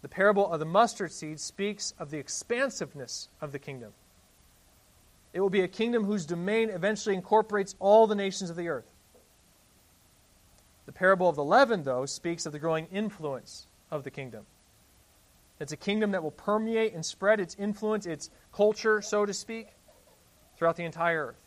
[0.06, 3.92] The parable of the mustard seed speaks of the expansiveness of the kingdom.
[5.34, 8.86] It will be a kingdom whose domain eventually incorporates all the nations of the earth.
[10.86, 14.46] The parable of the leaven, though, speaks of the growing influence of the kingdom.
[15.60, 19.70] It's a kingdom that will permeate and spread its influence, its culture, so to speak,
[20.56, 21.42] throughout the entire earth.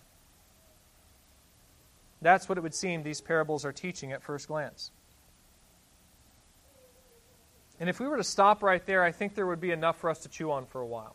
[2.21, 4.90] That's what it would seem these parables are teaching at first glance.
[7.81, 10.11] And if we were to stop right there, I think there would be enough for
[10.11, 11.14] us to chew on for a while.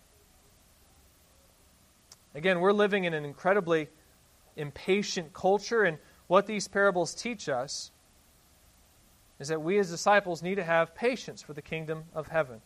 [2.36, 3.90] Again, we're living in an incredibly
[4.56, 5.98] impatient culture, and
[6.28, 7.92] what these parables teach us
[9.40, 12.62] is that we as disciples need to have patience for the kingdom of heaven.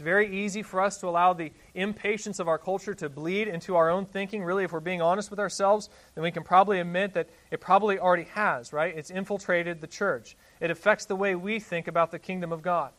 [0.00, 3.76] It's very easy for us to allow the impatience of our culture to bleed into
[3.76, 4.42] our own thinking.
[4.42, 7.98] Really, if we're being honest with ourselves, then we can probably admit that it probably
[7.98, 8.96] already has, right?
[8.96, 10.38] It's infiltrated the church.
[10.58, 12.92] It affects the way we think about the kingdom of God.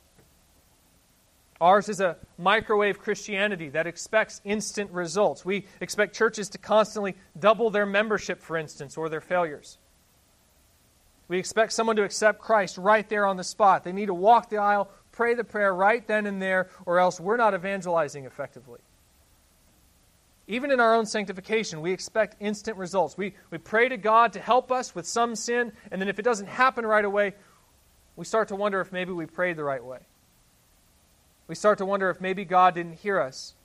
[1.60, 5.44] Ours is a microwave Christianity that expects instant results.
[5.44, 9.80] We expect churches to constantly double their membership, for instance, or their failures.
[11.28, 13.86] We expect someone to accept Christ right there on the spot.
[13.86, 17.20] They need to walk the aisle, pray the prayer right then and there, or else
[17.20, 18.80] we're not evangelizing effectively.
[20.48, 23.18] Even in our own sanctification, we expect instant results.
[23.18, 26.24] We, we pray to God to help us with some sin, and then if it
[26.24, 27.34] doesn't happen right away,
[28.16, 30.00] we start to wonder if maybe we prayed the right way.
[31.48, 33.56] We start to wonder if maybe God didn't hear us,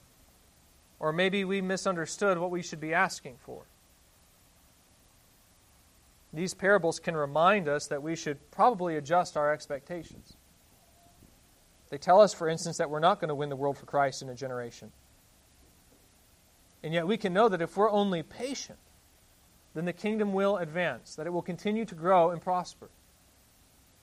[0.99, 3.65] or maybe we misunderstood what we should be asking for.
[6.33, 10.37] These parables can remind us that we should probably adjust our expectations.
[11.89, 14.23] They tell us, for instance, that we're not going to win the world for Christ
[14.23, 14.93] in a generation.
[16.83, 18.79] And yet we can know that if we're only patient,
[19.75, 22.89] then the kingdom will advance, that it will continue to grow and prosper.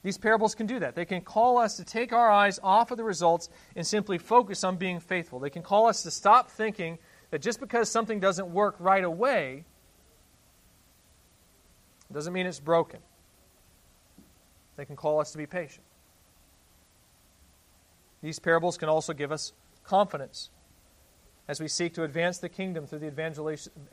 [0.04, 0.96] These parables can do that.
[0.96, 4.64] They can call us to take our eyes off of the results and simply focus
[4.64, 5.40] on being faithful.
[5.40, 7.00] They can call us to stop thinking
[7.32, 9.64] that just because something doesn't work right away,
[12.12, 13.00] doesn't mean it's broken.
[14.76, 15.84] They can call us to be patient.
[18.24, 20.50] These parables can also give us confidence
[21.48, 23.12] as we seek to advance the kingdom through the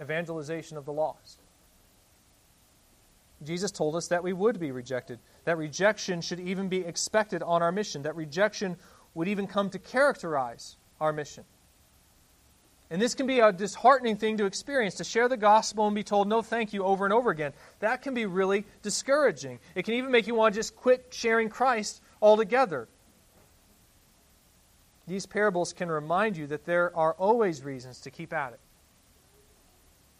[0.00, 1.40] evangelization of the lost.
[3.42, 7.60] Jesus told us that we would be rejected, that rejection should even be expected on
[7.60, 8.76] our mission, that rejection
[9.14, 11.42] would even come to characterize our mission.
[12.88, 16.04] And this can be a disheartening thing to experience, to share the gospel and be
[16.04, 17.52] told no thank you over and over again.
[17.80, 19.58] That can be really discouraging.
[19.74, 22.88] It can even make you want to just quit sharing Christ altogether.
[25.10, 28.60] These parables can remind you that there are always reasons to keep at it,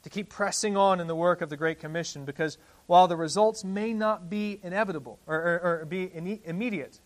[0.03, 3.63] to keep pressing on in the work of the Great Commission, because while the results
[3.63, 6.99] may not be inevitable or, or, or be in, immediate,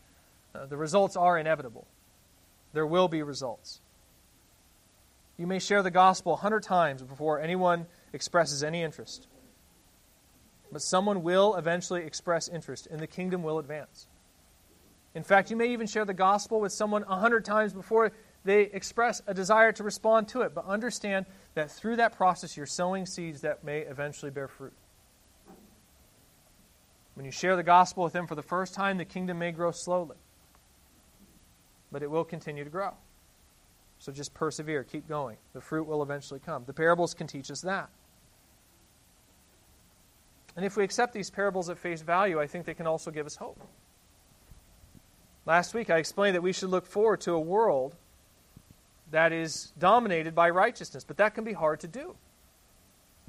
[0.55, 1.87] uh, the results are inevitable.
[2.73, 3.83] There will be results.
[5.37, 9.27] You may share the gospel a hundred times before anyone expresses any interest.
[10.73, 14.09] But someone will eventually express interest, and the kingdom will advance.
[15.15, 18.13] In fact, you may even share the gospel with someone a hundred times before
[18.45, 20.55] they express a desire to respond to it.
[20.55, 24.75] But understand that through that process, you're sowing seeds that may eventually bear fruit.
[27.15, 29.71] When you share the gospel with them for the first time, the kingdom may grow
[29.71, 30.17] slowly,
[31.93, 32.93] but it will continue to grow.
[33.99, 35.37] So just persevere, keep going.
[35.53, 36.65] The fruit will eventually come.
[36.67, 37.89] The parables can teach us that.
[40.57, 43.27] And if we accept these parables at face value, I think they can also give
[43.27, 43.61] us hope.
[45.47, 47.95] Last week I explained that we should look forward to a world
[49.11, 52.17] that is dominated by righteousness, but that can be hard to do.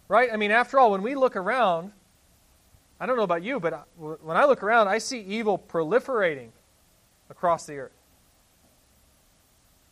[0.08, 0.30] Right?
[0.32, 1.91] I mean, after all, when we look around,
[2.99, 6.49] I don't know about you, but when I look around, I see evil proliferating
[7.30, 7.91] across the earth.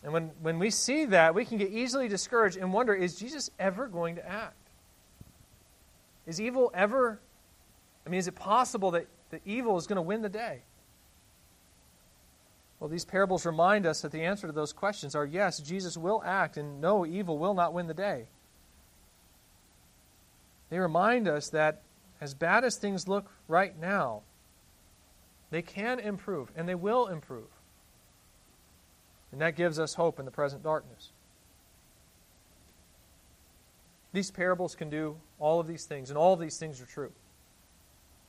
[0.03, 3.49] And when, when we see that, we can get easily discouraged and wonder is Jesus
[3.59, 4.55] ever going to act?
[6.25, 7.19] Is evil ever,
[8.05, 10.61] I mean, is it possible that, that evil is going to win the day?
[12.83, 16.21] Well, these parables remind us that the answer to those questions are yes, Jesus will
[16.25, 18.25] act, and no, evil will not win the day.
[20.69, 21.81] They remind us that
[22.19, 24.23] as bad as things look right now,
[25.49, 27.47] they can improve, and they will improve.
[29.31, 31.13] And that gives us hope in the present darkness.
[34.11, 37.13] These parables can do all of these things, and all of these things are true.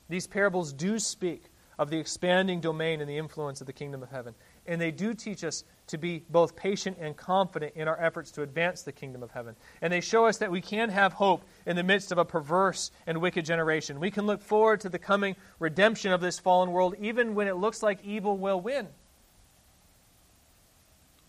[0.09, 1.43] These parables do speak
[1.79, 4.35] of the expanding domain and the influence of the kingdom of heaven.
[4.67, 8.43] And they do teach us to be both patient and confident in our efforts to
[8.43, 9.57] advance the kingdom of heaven.
[9.83, 12.91] And they show us that we can have hope in the midst of a perverse
[13.07, 14.01] and wicked generation.
[14.01, 17.57] We can look forward to the coming redemption of this fallen world, even when it
[17.57, 18.89] looks like evil will win.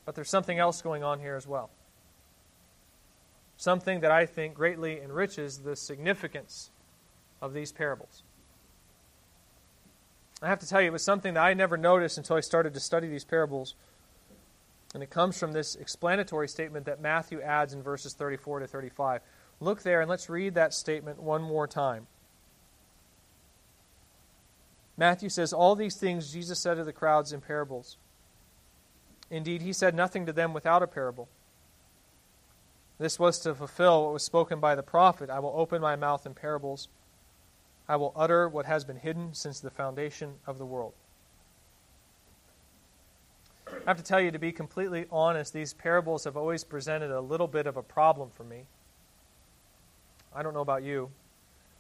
[0.06, 1.72] But there's something else going on here as well.
[3.58, 6.70] Something that I think greatly enriches the significance
[7.42, 8.24] of these parables.
[10.42, 12.74] I have to tell you, it was something that I never noticed until I started
[12.74, 13.76] to study these parables.
[14.94, 19.22] And it comes from this explanatory statement that Matthew adds in verses 34 to 35.
[19.60, 22.08] Look there and let's read that statement one more time.
[24.98, 27.98] Matthew says, All these things Jesus said to the crowds in parables.
[29.30, 31.28] Indeed, he said nothing to them without a parable.
[32.98, 36.26] This was to fulfill what was spoken by the prophet I will open my mouth
[36.26, 36.88] in parables
[37.88, 40.94] I will utter what has been hidden since the foundation of the world.
[43.68, 47.22] I have to tell you, to be completely honest, these parables have always presented a
[47.22, 48.66] little bit of a problem for me.
[50.34, 51.12] I don't know about you,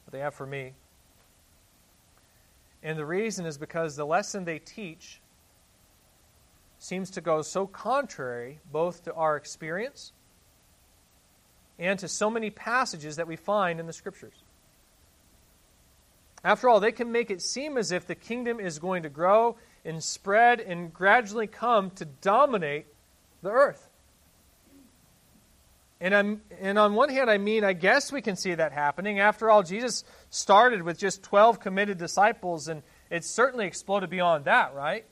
[0.05, 0.73] but they have for me.
[2.83, 5.19] And the reason is because the lesson they teach
[6.77, 10.11] seems to go so contrary both to our experience
[11.79, 14.44] and to so many passages that we find in the Scriptures.
[16.45, 19.57] After all, they can make it seem as if the kingdom is going to grow
[19.83, 22.85] and spread and gradually come to dominate
[23.41, 23.89] the earth.
[25.99, 29.19] And, I'm, and on one hand, I mean, I guess we can see that happening.
[29.19, 34.75] After all, Jesus started with just 12 committed disciples, and it's certainly exploded beyond that,
[34.75, 35.03] right?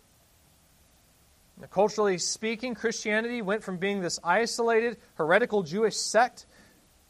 [1.59, 6.45] Now, culturally speaking, Christianity went from being this isolated, heretical Jewish sect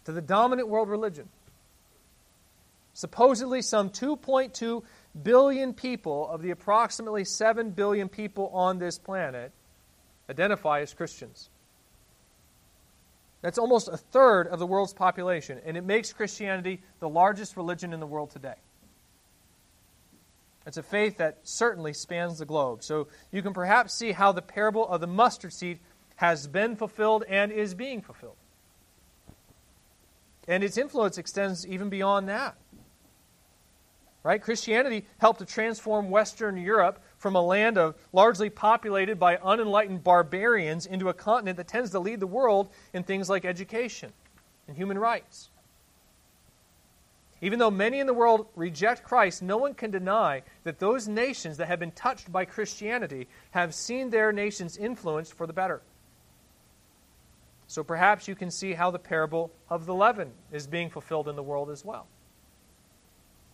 [0.05, 1.27] to the dominant world religion.
[2.93, 4.83] Supposedly, some 2.2
[5.21, 9.51] billion people of the approximately 7 billion people on this planet
[10.29, 11.49] identify as Christians.
[13.41, 17.93] That's almost a third of the world's population, and it makes Christianity the largest religion
[17.93, 18.55] in the world today.
[20.65, 22.83] It's a faith that certainly spans the globe.
[22.83, 25.79] So you can perhaps see how the parable of the mustard seed
[26.15, 28.37] has been fulfilled and is being fulfilled.
[30.47, 32.55] And its influence extends even beyond that.
[34.23, 34.41] Right?
[34.41, 40.85] Christianity helped to transform Western Europe from a land of largely populated by unenlightened barbarians
[40.85, 44.13] into a continent that tends to lead the world in things like education
[44.67, 45.49] and human rights.
[47.41, 51.57] Even though many in the world reject Christ, no one can deny that those nations
[51.57, 55.81] that have been touched by Christianity have seen their nations influenced for the better.
[57.67, 61.35] So perhaps you can see how the parable of the leaven is being fulfilled in
[61.35, 62.07] the world as well.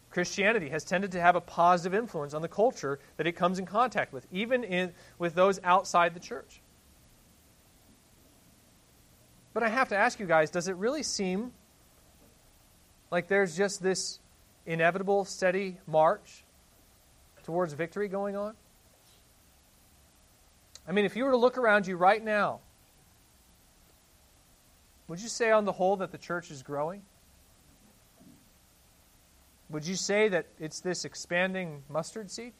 [0.09, 3.65] Christianity has tended to have a positive influence on the culture that it comes in
[3.65, 6.61] contact with, even in, with those outside the church.
[9.53, 11.51] But I have to ask you guys does it really seem
[13.11, 14.19] like there's just this
[14.65, 16.43] inevitable, steady march
[17.43, 18.55] towards victory going on?
[20.87, 22.61] I mean, if you were to look around you right now,
[25.07, 27.03] would you say on the whole that the church is growing?
[29.69, 32.53] Would you say that it's this expanding mustard seed?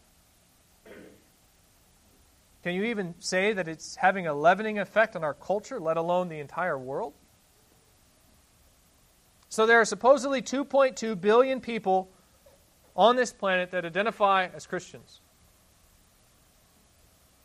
[2.64, 6.30] Can you even say that it's having a leavening effect on our culture, let alone
[6.30, 7.14] the entire world?
[9.48, 12.10] So there are supposedly 2.2 billion people
[12.96, 15.22] on this planet that identify as Christians.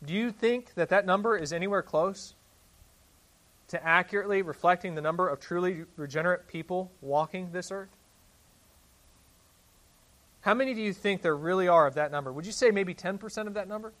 [0.03, 2.35] Do you think that that number is anywhere close
[3.69, 7.89] to accurately reflecting the number of truly regenerate people walking this earth?
[10.45, 12.31] How many do you think there really are of that number?
[12.31, 13.93] Would you say maybe 10% of that number?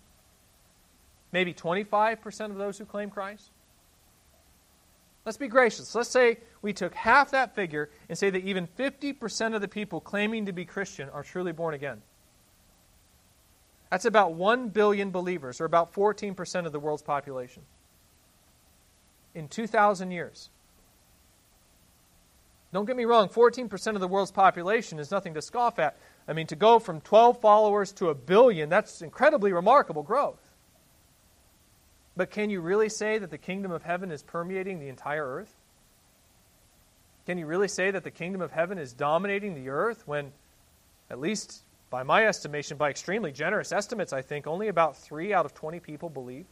[1.31, 3.49] Maybe 25% of those who claim Christ?
[5.25, 5.95] Let's be gracious.
[5.95, 9.99] Let's say we took half that figure and say that even 50% of the people
[9.99, 12.03] claiming to be Christian are truly born again.
[13.89, 17.63] That's about 1 billion believers, or about 14% of the world's population.
[19.33, 20.51] In 2,000 years.
[22.71, 25.97] Don't get me wrong, 14% of the world's population is nothing to scoff at.
[26.27, 30.41] I mean, to go from 12 followers to a billion, that's incredibly remarkable growth.
[32.17, 35.53] But can you really say that the kingdom of heaven is permeating the entire earth?
[37.25, 40.31] Can you really say that the kingdom of heaven is dominating the earth when,
[41.09, 45.45] at least by my estimation, by extremely generous estimates, I think only about 3 out
[45.45, 46.45] of 20 people believe?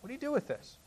[0.00, 0.78] What do you do with this?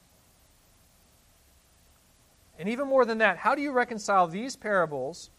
[2.60, 5.30] And even more than that, how do you reconcile these parables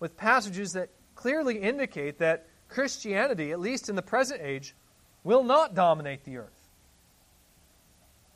[0.00, 4.74] with passages that clearly indicate that Christianity, at least in the present age,
[5.22, 6.68] will not dominate the earth.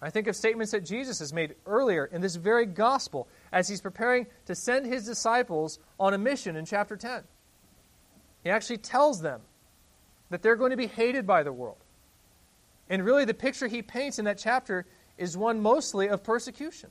[0.00, 3.80] I think of statements that Jesus has made earlier in this very gospel as he's
[3.80, 7.24] preparing to send his disciples on a mission in chapter 10.
[8.44, 9.40] He actually tells them
[10.30, 11.78] that they're going to be hated by the world.
[12.88, 14.86] And really, the picture he paints in that chapter
[15.18, 16.90] is one mostly of persecution.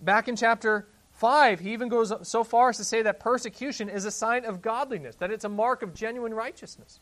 [0.00, 0.86] Back in chapter
[1.20, 4.62] 5, he even goes so far as to say that persecution is a sign of
[4.62, 6.98] godliness, that it's a mark of genuine righteousness.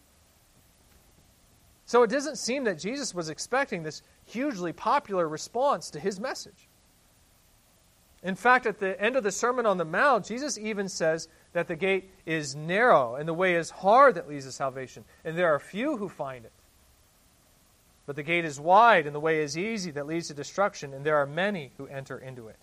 [1.87, 6.67] So it doesn't seem that Jesus was expecting this hugely popular response to his message.
[8.25, 11.69] In fact, at the end of the Sermon on the Mount, Jesus even says that
[11.69, 15.55] the gate is narrow and the way is hard that leads to salvation, and there
[15.55, 16.53] are few who find it.
[18.05, 21.07] But the gate is wide and the way is easy that leads to destruction, and
[21.07, 22.57] there are many who enter into it.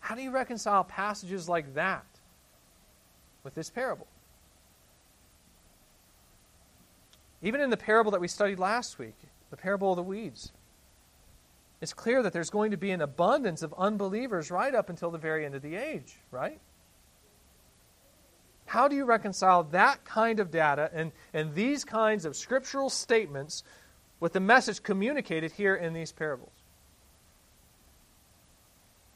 [0.00, 2.06] How do you reconcile passages like that
[3.44, 4.06] with this parable?
[7.42, 9.16] Even in the parable that we studied last week,
[9.50, 10.52] the parable of the weeds,
[11.80, 15.18] it's clear that there's going to be an abundance of unbelievers right up until the
[15.18, 16.60] very end of the age, right?
[18.66, 23.62] How do you reconcile that kind of data and, and these kinds of scriptural statements
[24.20, 26.57] with the message communicated here in these parables?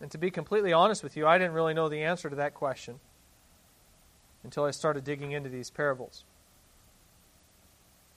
[0.03, 2.55] And to be completely honest with you, I didn't really know the answer to that
[2.55, 2.99] question
[4.43, 6.25] until I started digging into these parables.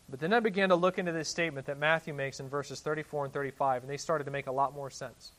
[0.10, 3.26] But then I began to look into this statement that Matthew makes in verses 34
[3.26, 5.32] and 35, and they started to make a lot more sense.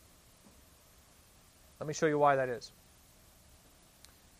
[1.80, 2.72] Let me show you why that is.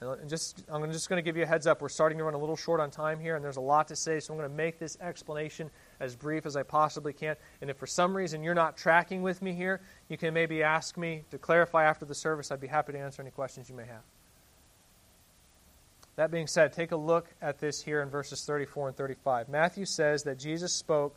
[0.01, 1.83] And just, I'm just going to give you a heads up.
[1.83, 3.97] We're starting to run a little short on time here, and there's a lot to
[3.97, 5.71] say, so I'm going to make this explanation
[6.01, 7.37] as brief as I possibly can.
[7.61, 10.97] And if for some reason you're not tracking with me here, you can maybe ask
[10.97, 12.51] me to clarify after the service.
[12.51, 14.03] I'd be happy to answer any questions you may have.
[16.17, 19.49] That being said, take a look at this here in verses 34 and 35.
[19.49, 21.17] Matthew says that Jesus spoke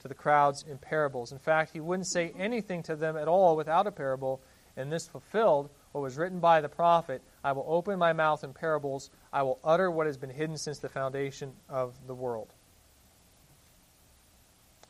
[0.00, 1.32] to the crowds in parables.
[1.32, 4.40] In fact, he wouldn't say anything to them at all without a parable,
[4.76, 8.52] and this fulfilled what was written by the prophet I will open my mouth in
[8.52, 12.52] parables, I will utter what has been hidden since the foundation of the world.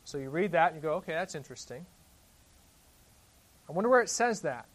[0.07, 1.85] So you read that and you go, okay, that's interesting.
[3.67, 4.65] I wonder where it says that.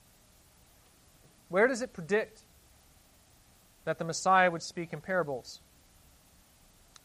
[1.48, 2.42] Where does it predict
[3.84, 5.60] that the Messiah would speak in parables.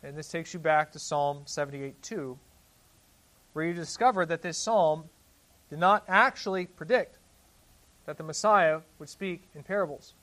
[0.04, 2.38] And this takes you back to Psalm 78 2,
[3.54, 5.06] where you discover that this psalm
[5.70, 7.18] did not actually predict
[8.06, 10.14] that the Messiah would speak in parables.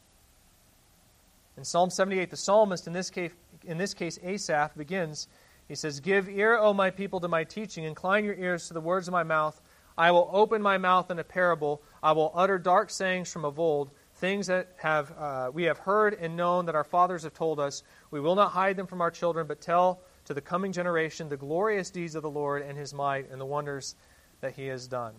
[1.56, 3.32] In Psalm 78, the psalmist, in this case,
[3.64, 5.28] in this case Asaph, begins,
[5.68, 8.80] he says, Give ear, O my people, to my teaching, incline your ears to the
[8.80, 9.60] words of my mouth.
[9.96, 13.58] I will open my mouth in a parable, I will utter dark sayings from of
[13.60, 17.58] old things that have, uh, we have heard and known that our fathers have told
[17.58, 17.82] us.
[18.10, 21.36] We will not hide them from our children, but tell to the coming generation the
[21.36, 23.94] glorious deeds of the Lord and his might and the wonders
[24.40, 25.14] that he has done.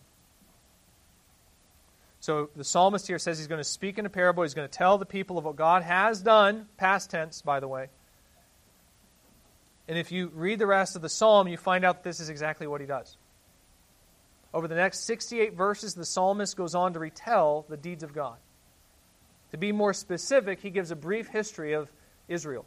[2.20, 4.44] So the psalmist here says he's going to speak in a parable.
[4.44, 7.68] He's going to tell the people of what God has done, past tense, by the
[7.68, 7.90] way.
[9.88, 12.30] And if you read the rest of the psalm, you find out that this is
[12.30, 13.18] exactly what he does.
[14.54, 18.38] Over the next 68 verses, the psalmist goes on to retell the deeds of God.
[19.52, 21.92] To be more specific, he gives a brief history of
[22.28, 22.66] Israel.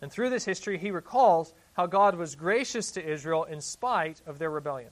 [0.00, 4.38] And through this history, he recalls how God was gracious to Israel in spite of
[4.38, 4.90] their rebellion.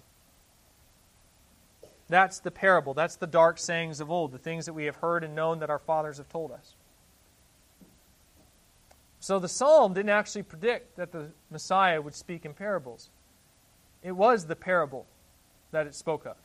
[2.09, 2.95] That's the parable.
[2.95, 5.71] That's the dark sayings of old, the things that we have heard and known that
[5.71, 6.76] our fathers have told us.
[9.21, 13.11] So the psalm didn't actually predict that the Messiah would speak in parables,
[14.03, 15.07] it was the parable
[15.73, 16.37] that it spoke of.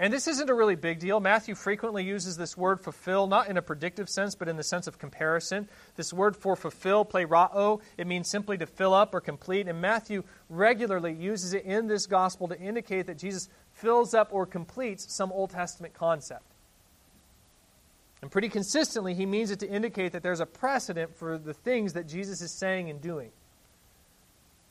[0.00, 1.20] And this isn't a really big deal.
[1.20, 4.86] Matthew frequently uses this word fulfill, not in a predictive sense, but in the sense
[4.86, 5.68] of comparison.
[5.96, 9.68] This word for fulfill, plerao, it means simply to fill up or complete.
[9.68, 14.46] And Matthew regularly uses it in this gospel to indicate that Jesus fills up or
[14.46, 16.49] completes some Old Testament concept.
[18.22, 21.94] And pretty consistently, he means it to indicate that there's a precedent for the things
[21.94, 23.30] that Jesus is saying and doing.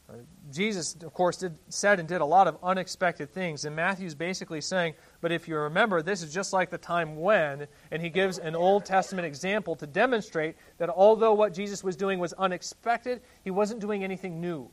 [0.07, 0.13] Uh,
[0.51, 4.61] Jesus, of course, did, said and did a lot of unexpected things, and Matthew's basically
[4.61, 8.39] saying, but if you remember, this is just like the time when, and he gives
[8.39, 13.51] an Old Testament example to demonstrate that although what Jesus was doing was unexpected, he
[13.51, 14.69] wasn't doing anything new.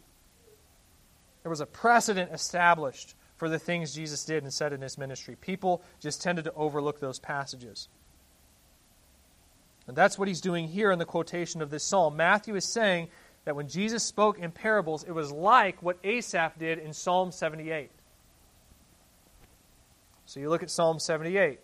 [1.42, 5.36] There was a precedent established for the things Jesus did and said in his ministry.
[5.38, 7.88] People just tended to overlook those passages.
[9.86, 12.16] And that's what he's doing here in the quotation of this psalm.
[12.16, 13.08] Matthew is saying
[13.44, 17.90] that when Jesus spoke in parables, it was like what Asaph did in Psalm 78.
[20.26, 21.60] So you look at Psalm 78.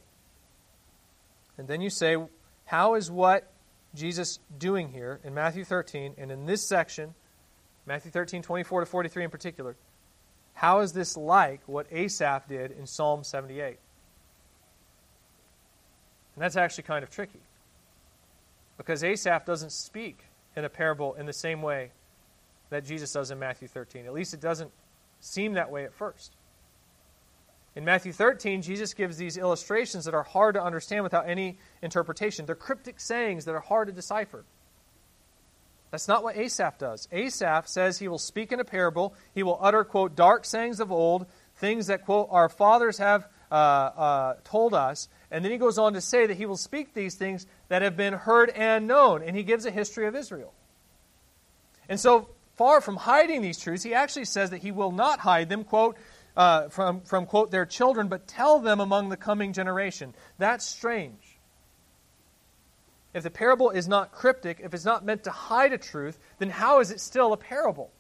[1.59, 2.17] And then you say,
[2.65, 3.53] how is what
[3.95, 7.15] Jesus doing here in Matthew 13 and in this section,
[7.85, 9.77] Matthew 13, 24 to 43 in particular,
[10.55, 13.79] how is this like what Asaph did in Psalm 78?
[16.35, 17.41] And that's actually kind of tricky.
[18.77, 20.25] Because Asaph doesn't speak
[20.57, 21.93] in a parable in the same way
[22.71, 24.07] that Jesus does in Matthew 13.
[24.07, 24.71] At least it doesn't
[25.21, 26.35] seem that way at first.
[27.75, 32.45] In Matthew 13, Jesus gives these illustrations that are hard to understand without any interpretation.
[32.45, 34.45] They're cryptic sayings that are hard to decipher.
[35.91, 37.09] That's not what Asaph does.
[37.13, 39.15] Asaph says he will speak in a parable.
[39.35, 43.55] He will utter, quote, dark sayings of old, things that, quote, our fathers have uh,
[43.55, 45.09] uh, told us.
[45.31, 47.97] And then he goes on to say that he will speak these things that have
[47.97, 49.23] been heard and known.
[49.23, 50.53] And he gives a history of Israel.
[51.89, 55.49] And so, far from hiding these truths, he actually says that he will not hide
[55.49, 55.65] them.
[55.65, 55.97] Quote,
[56.37, 60.15] uh, from, from, quote, their children, but tell them among the coming generation.
[60.37, 61.39] That's strange.
[63.15, 66.51] If the parable is not cryptic, if it's not meant to hide a truth, then
[66.51, 67.91] how is it still a parable?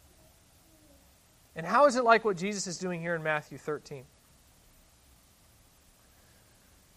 [1.57, 4.05] And how is it like what Jesus is doing here in Matthew 13?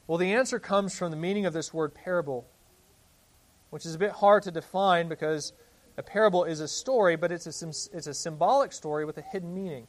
[0.08, 2.46] Well, the answer comes from the meaning of this word parable,
[3.70, 5.54] which is a bit hard to define because
[5.98, 9.54] a parable is a story, but it's a, it's a symbolic story with a hidden
[9.54, 9.88] meaning.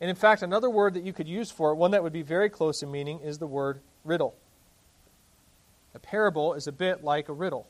[0.00, 2.22] And in fact, another word that you could use for it, one that would be
[2.22, 4.34] very close in meaning, is the word riddle.
[5.94, 7.68] A parable is a bit like a riddle.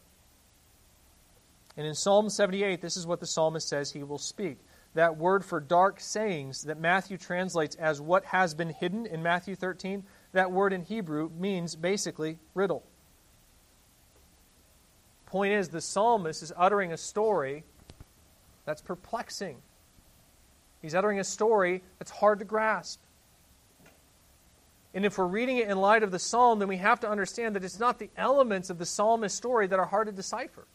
[1.76, 4.59] And in Psalm 78, this is what the psalmist says he will speak.
[4.95, 9.57] That word for dark sayings that Matthew translates as what has been hidden in Matthew
[9.57, 12.85] 13, that word in Hebrew means basically riddle.
[15.35, 17.64] Point is, the psalmist is uttering a story
[18.66, 19.57] that's perplexing.
[20.80, 23.01] He's uttering a story that's hard to grasp.
[24.95, 27.57] And if we're reading it in light of the psalm, then we have to understand
[27.57, 30.68] that it's not the elements of the psalmist's story that are hard to decipher.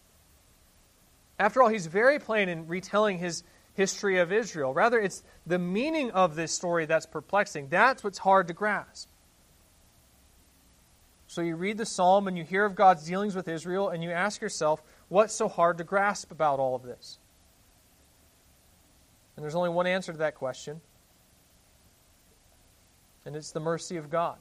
[1.39, 3.43] After all, he's very plain in retelling his
[3.75, 4.73] history of Israel.
[4.73, 7.69] Rather, it's the meaning of this story that's perplexing.
[7.69, 9.07] That's what's hard to grasp.
[11.29, 14.11] So you read the psalm and you hear of God's dealings with Israel, and you
[14.11, 17.19] ask yourself, what's so hard to grasp about all of this?
[19.37, 20.81] And there's only one answer to that question
[23.29, 24.37] and it's the mercy of God.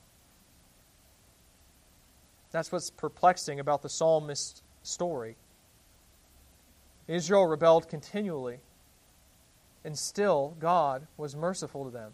[2.52, 5.36] That's what's perplexing about the psalmist's story.
[7.06, 8.60] Israel rebelled continually,
[9.84, 12.12] and still God was merciful to them.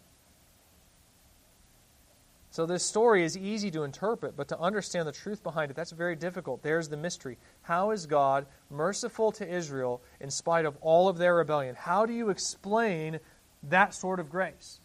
[2.55, 5.91] So, this story is easy to interpret, but to understand the truth behind it, that's
[5.91, 6.63] very difficult.
[6.63, 7.37] There's the mystery.
[7.63, 11.75] How is God merciful to Israel in spite of all of their rebellion?
[11.75, 13.19] How do you explain
[13.63, 14.79] that sort of grace?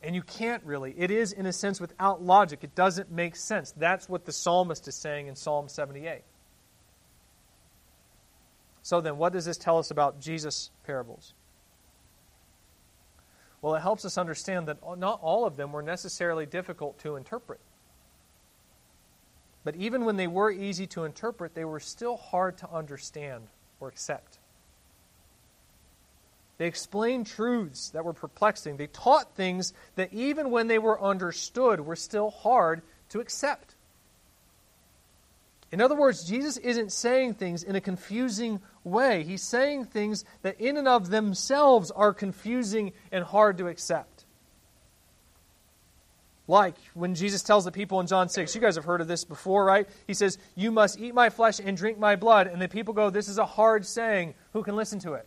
[0.00, 0.94] And you can't really.
[0.96, 2.60] It is, in a sense, without logic.
[2.62, 3.72] It doesn't make sense.
[3.72, 6.22] That's what the psalmist is saying in Psalm 78.
[8.82, 11.34] So then, what does this tell us about Jesus' parables?
[13.68, 17.60] Well, it helps us understand that not all of them were necessarily difficult to interpret.
[19.62, 23.48] But even when they were easy to interpret, they were still hard to understand
[23.78, 24.38] or accept.
[26.56, 28.78] They explained truths that were perplexing.
[28.78, 33.74] They taught things that, even when they were understood, were still hard to accept.
[35.70, 39.22] In other words, Jesus isn't saying things in a confusing way.
[39.22, 44.24] He's saying things that, in and of themselves, are confusing and hard to accept.
[46.46, 49.24] Like when Jesus tells the people in John 6, you guys have heard of this
[49.24, 49.86] before, right?
[50.06, 52.46] He says, You must eat my flesh and drink my blood.
[52.46, 54.34] And the people go, This is a hard saying.
[54.54, 55.26] Who can listen to it?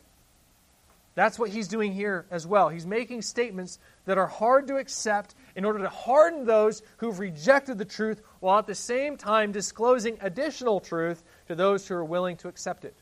[1.14, 2.70] That's what he's doing here as well.
[2.70, 7.78] He's making statements that are hard to accept in order to harden those who've rejected
[7.78, 12.38] the truth, while at the same time disclosing additional truth to those who are willing
[12.38, 12.96] to accept it.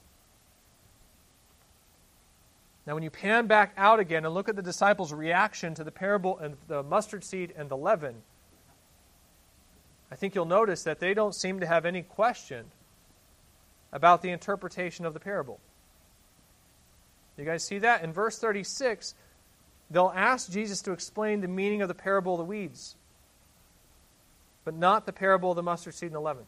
[2.85, 5.91] Now, when you pan back out again and look at the disciples' reaction to the
[5.91, 8.15] parable and the mustard seed and the leaven,
[10.11, 12.65] I think you'll notice that they don't seem to have any question
[13.91, 15.59] about the interpretation of the parable.
[17.37, 18.03] You guys see that?
[18.03, 19.13] In verse 36,
[19.89, 22.95] they'll ask Jesus to explain the meaning of the parable of the weeds,
[24.65, 26.45] but not the parable of the mustard seed and the leaven.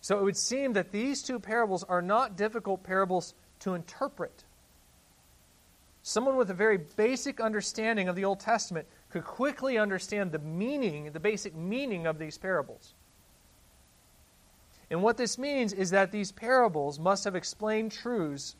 [0.00, 4.44] So it would seem that these two parables are not difficult parables to interpret.
[6.02, 11.12] Someone with a very basic understanding of the Old Testament could quickly understand the meaning,
[11.12, 12.94] the basic meaning of these parables.
[14.90, 18.56] And what this means is that these parables must have explained truths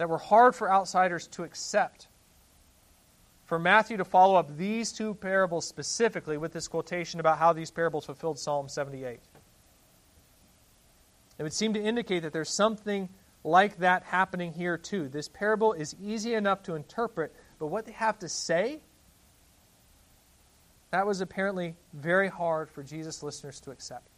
[0.00, 2.08] that were hard for outsiders to accept.
[3.44, 7.70] For Matthew to follow up these two parables specifically with this quotation about how these
[7.70, 9.20] parables fulfilled Psalm 78.
[11.38, 13.10] It would seem to indicate that there's something
[13.44, 15.06] like that happening here too.
[15.06, 18.80] This parable is easy enough to interpret, but what they have to say,
[20.92, 24.08] that was apparently very hard for Jesus' listeners to accept.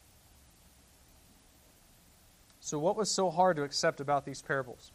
[2.60, 4.92] So, what was so hard to accept about these parables?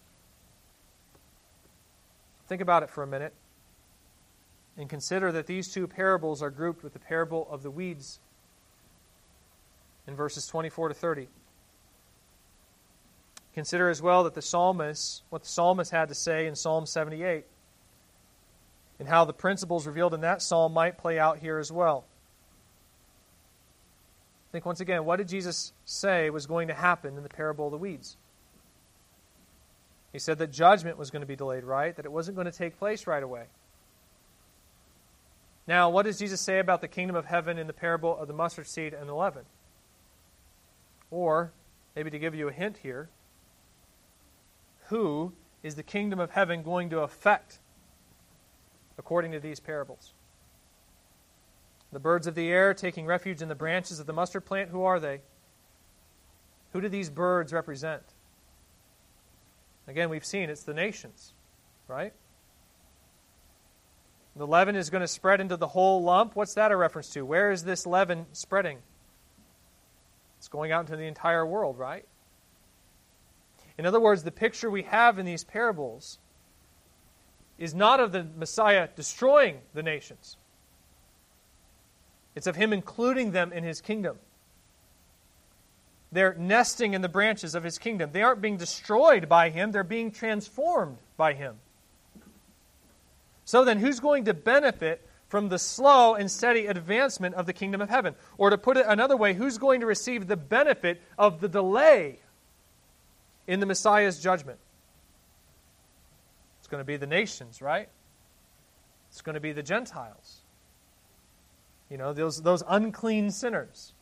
[2.47, 3.33] Think about it for a minute
[4.77, 8.19] and consider that these two parables are grouped with the parable of the weeds
[10.05, 11.27] in verses 24 to 30.
[13.53, 17.45] Consider as well that the psalmist, what the psalmist had to say in Psalm 78,
[18.99, 22.05] and how the principles revealed in that psalm might play out here as well.
[24.51, 27.71] Think once again, what did Jesus say was going to happen in the parable of
[27.71, 28.15] the weeds?
[30.17, 31.95] He said that judgment was going to be delayed, right?
[31.95, 33.43] That it wasn't going to take place right away.
[35.67, 38.33] Now, what does Jesus say about the kingdom of heaven in the parable of the
[38.33, 39.43] mustard seed and the leaven?
[41.11, 41.51] Or,
[41.95, 43.09] maybe to give you a hint here,
[44.87, 47.59] who is the kingdom of heaven going to affect
[48.97, 50.13] according to these parables?
[51.91, 54.81] The birds of the air taking refuge in the branches of the mustard plant, who
[54.81, 55.21] are they?
[56.73, 58.01] Who do these birds represent?
[59.87, 61.33] Again, we've seen it's the nations,
[61.87, 62.13] right?
[64.35, 66.35] The leaven is going to spread into the whole lump.
[66.35, 67.25] What's that a reference to?
[67.25, 68.79] Where is this leaven spreading?
[70.37, 72.05] It's going out into the entire world, right?
[73.77, 76.19] In other words, the picture we have in these parables
[77.57, 80.37] is not of the Messiah destroying the nations,
[82.35, 84.17] it's of him including them in his kingdom.
[86.11, 88.11] They're nesting in the branches of his kingdom.
[88.13, 91.55] They aren't being destroyed by him, they're being transformed by him.
[93.45, 97.81] So then, who's going to benefit from the slow and steady advancement of the kingdom
[97.81, 98.15] of heaven?
[98.37, 102.19] Or to put it another way, who's going to receive the benefit of the delay
[103.45, 104.59] in the Messiah's judgment?
[106.59, 107.87] It's going to be the nations, right?
[109.09, 110.41] It's going to be the Gentiles.
[111.89, 113.93] You know, those, those unclean sinners.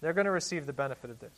[0.00, 1.34] They're going to receive the benefit of this.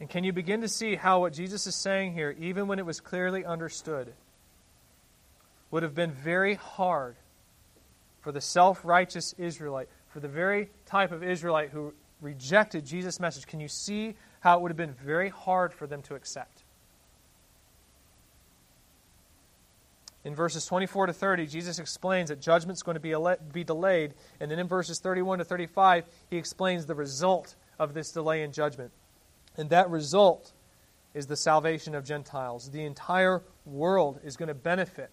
[0.00, 2.86] And can you begin to see how what Jesus is saying here, even when it
[2.86, 4.12] was clearly understood,
[5.70, 7.14] would have been very hard
[8.20, 13.46] for the self righteous Israelite, for the very type of Israelite who rejected Jesus' message?
[13.46, 16.61] Can you see how it would have been very hard for them to accept?
[20.24, 23.14] In verses 24 to 30, Jesus explains that judgment's going to be,
[23.52, 24.14] be delayed.
[24.38, 28.52] And then in verses 31 to 35, he explains the result of this delay in
[28.52, 28.92] judgment.
[29.56, 30.52] And that result
[31.12, 32.70] is the salvation of Gentiles.
[32.70, 35.10] The entire world is going to benefit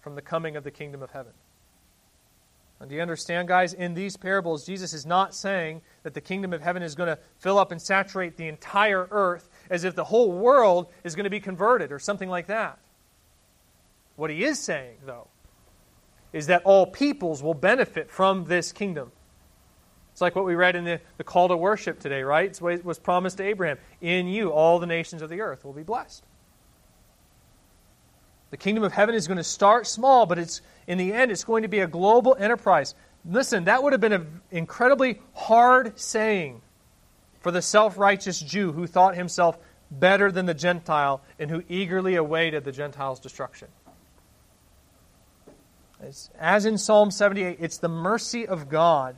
[0.00, 1.32] from the coming of the kingdom of heaven.
[2.78, 3.72] And do you understand, guys?
[3.72, 7.18] In these parables, Jesus is not saying that the kingdom of heaven is going to
[7.38, 11.30] fill up and saturate the entire earth as if the whole world is going to
[11.30, 12.78] be converted or something like that.
[14.16, 15.28] What he is saying, though,
[16.32, 19.12] is that all peoples will benefit from this kingdom.
[20.12, 22.46] It's like what we read in the, the call to worship today, right?
[22.46, 23.78] It's what was promised to Abraham.
[24.00, 26.24] In you, all the nations of the earth will be blessed.
[28.50, 31.44] The kingdom of heaven is going to start small, but it's in the end, it's
[31.44, 32.94] going to be a global enterprise.
[33.28, 36.62] Listen, that would have been an incredibly hard saying
[37.40, 39.58] for the self righteous Jew who thought himself
[39.90, 43.68] better than the Gentile and who eagerly awaited the Gentile's destruction.
[46.38, 49.16] As in Psalm 78, it's the mercy of God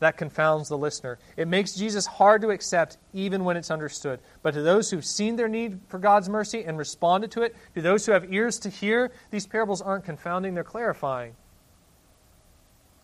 [0.00, 1.18] that confounds the listener.
[1.36, 4.20] It makes Jesus hard to accept even when it's understood.
[4.42, 7.82] But to those who've seen their need for God's mercy and responded to it, to
[7.82, 11.36] those who have ears to hear, these parables aren't confounding, they're clarifying.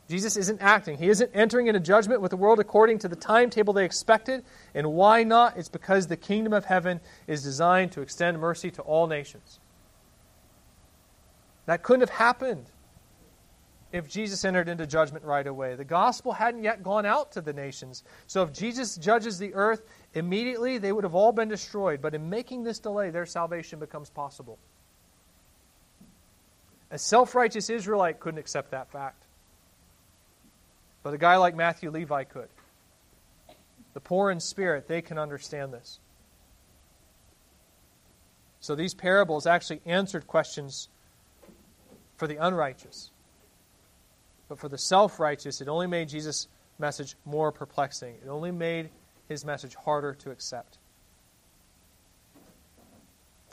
[0.09, 0.99] Jesus isn't acting.
[0.99, 4.45] He isn't entering into judgment with the world according to the timetable they expected.
[4.75, 5.57] And why not?
[5.57, 9.59] It's because the kingdom of heaven is designed to extend mercy to all nations.
[11.67, 12.67] That couldn't have happened
[13.93, 15.75] if Jesus entered into judgment right away.
[15.75, 18.05] The gospel hadn't yet gone out to the nations.
[18.27, 19.83] So if Jesus judges the earth
[20.15, 22.01] immediately, they would have all been destroyed.
[22.03, 24.59] But in making this delay, their salvation becomes possible.
[26.91, 29.25] A self righteous Israelite couldn't accept that fact.
[31.03, 32.49] But a guy like Matthew Levi could.
[33.95, 36.01] The poor in spirit, they can understand this.
[38.61, 40.89] So these parables actually answered questions
[42.17, 43.11] for the unrighteous.
[44.49, 46.49] But for the self righteous, it only made Jesus'
[46.79, 48.15] message more perplexing.
[48.25, 48.91] It only made
[49.29, 50.79] his message harder to accept.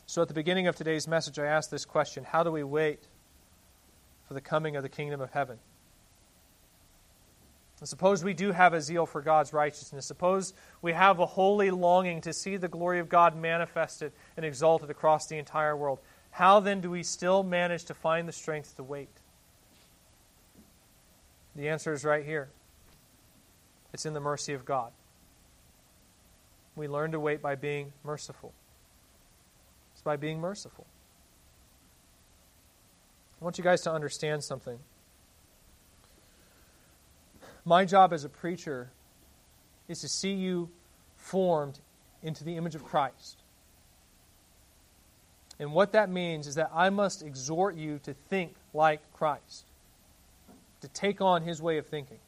[0.05, 3.07] So at the beginning of today's message, I asked this question How do we wait
[4.27, 5.57] for the coming of the kingdom of heaven?
[7.79, 10.05] And suppose we do have a zeal for God's righteousness.
[10.05, 14.89] Suppose we have a holy longing to see the glory of God manifested and exalted
[14.89, 15.99] across the entire world.
[16.33, 19.09] How then do we still manage to find the strength to wait?
[21.55, 22.49] The answer is right here
[23.93, 24.91] it's in the mercy of God.
[26.75, 28.51] We learn to wait by being merciful.
[29.93, 30.87] It's by being merciful.
[33.39, 34.79] I want you guys to understand something.
[37.63, 38.89] My job as a preacher
[39.87, 40.71] is to see you
[41.15, 41.79] formed
[42.23, 43.42] into the image of Christ.
[45.59, 49.65] And what that means is that I must exhort you to think like Christ
[50.83, 52.19] to take on his way of thinking.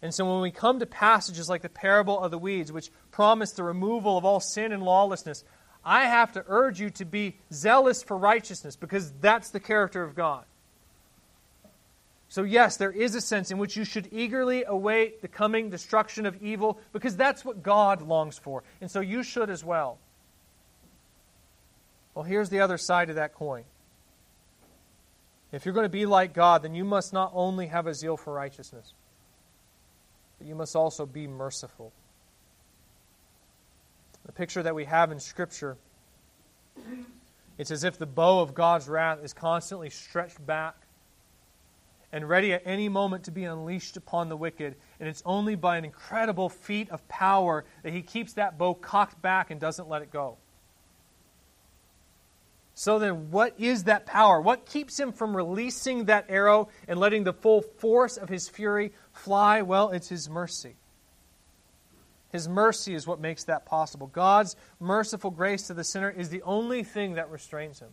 [0.00, 3.52] And so when we come to passages like the parable of the weeds, which promise
[3.52, 5.44] the removal of all sin and lawlessness,
[5.84, 10.14] I have to urge you to be zealous for righteousness because that's the character of
[10.14, 10.44] God.
[12.28, 16.26] So, yes, there is a sense in which you should eagerly await the coming destruction
[16.26, 18.62] of evil because that's what God longs for.
[18.80, 19.98] And so you should as well.
[22.14, 23.64] Well, here's the other side of that coin.
[25.52, 28.16] If you're going to be like God, then you must not only have a zeal
[28.16, 28.92] for righteousness,
[30.38, 31.92] but you must also be merciful.
[34.26, 35.76] The picture that we have in Scripture,
[37.58, 40.74] it's as if the bow of God's wrath is constantly stretched back
[42.10, 44.76] and ready at any moment to be unleashed upon the wicked.
[44.98, 49.20] And it's only by an incredible feat of power that he keeps that bow cocked
[49.20, 50.38] back and doesn't let it go.
[52.74, 54.40] So then, what is that power?
[54.40, 58.92] What keeps him from releasing that arrow and letting the full force of his fury
[59.12, 59.62] fly?
[59.62, 60.74] Well, it's his mercy.
[62.32, 64.08] His mercy is what makes that possible.
[64.08, 67.90] God's merciful grace to the sinner is the only thing that restrains him.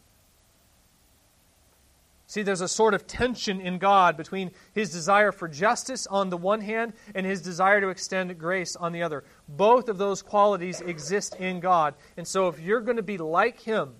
[2.25, 6.38] See, there's a sort of tension in God between his desire for justice on the
[6.38, 9.25] one hand and his desire to extend grace on the other.
[9.47, 11.93] Both of those qualities exist in God.
[12.17, 13.95] And so, if you're going to be like him,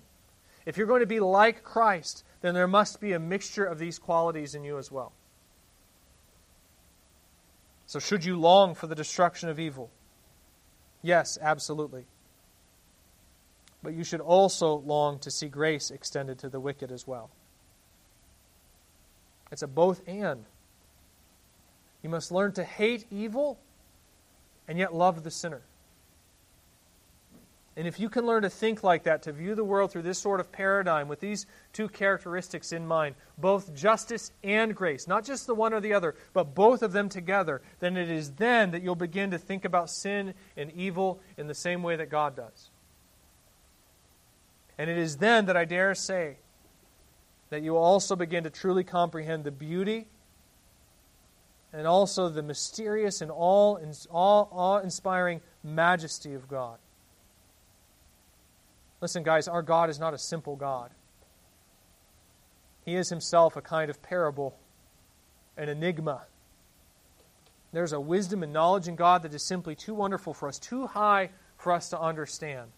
[0.66, 3.98] if you're going to be like Christ, then there must be a mixture of these
[3.98, 5.12] qualities in you as well.
[7.86, 9.90] So, should you long for the destruction of evil?
[11.02, 12.06] Yes, absolutely.
[13.82, 17.30] But you should also long to see grace extended to the wicked as well.
[19.50, 20.44] It's a both and.
[22.02, 23.58] You must learn to hate evil
[24.66, 25.62] and yet love the sinner.
[27.74, 30.18] And if you can learn to think like that, to view the world through this
[30.18, 35.46] sort of paradigm with these two characteristics in mind, both justice and grace, not just
[35.46, 38.82] the one or the other, but both of them together, then it is then that
[38.82, 42.70] you'll begin to think about sin and evil in the same way that God does.
[44.76, 46.36] And it is then that I dare say
[47.48, 50.08] that you will also begin to truly comprehend the beauty
[51.72, 53.78] and also the mysterious and all
[54.10, 56.78] awe inspiring majesty of God.
[59.02, 60.90] Listen, guys, our God is not a simple God.
[62.84, 64.56] He is himself a kind of parable,
[65.56, 66.22] an enigma.
[67.72, 70.86] There's a wisdom and knowledge in God that is simply too wonderful for us, too
[70.86, 72.70] high for us to understand.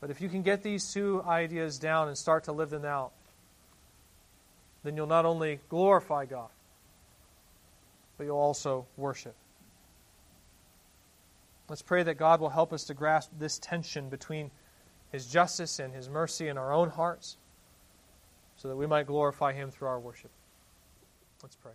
[0.00, 3.10] But if you can get these two ideas down and start to live them out,
[4.84, 6.50] then you'll not only glorify God,
[8.16, 9.34] but you'll also worship.
[11.68, 14.50] Let's pray that God will help us to grasp this tension between
[15.12, 17.36] His justice and His mercy in our own hearts
[18.56, 20.30] so that we might glorify Him through our worship.
[21.42, 21.72] Let's pray.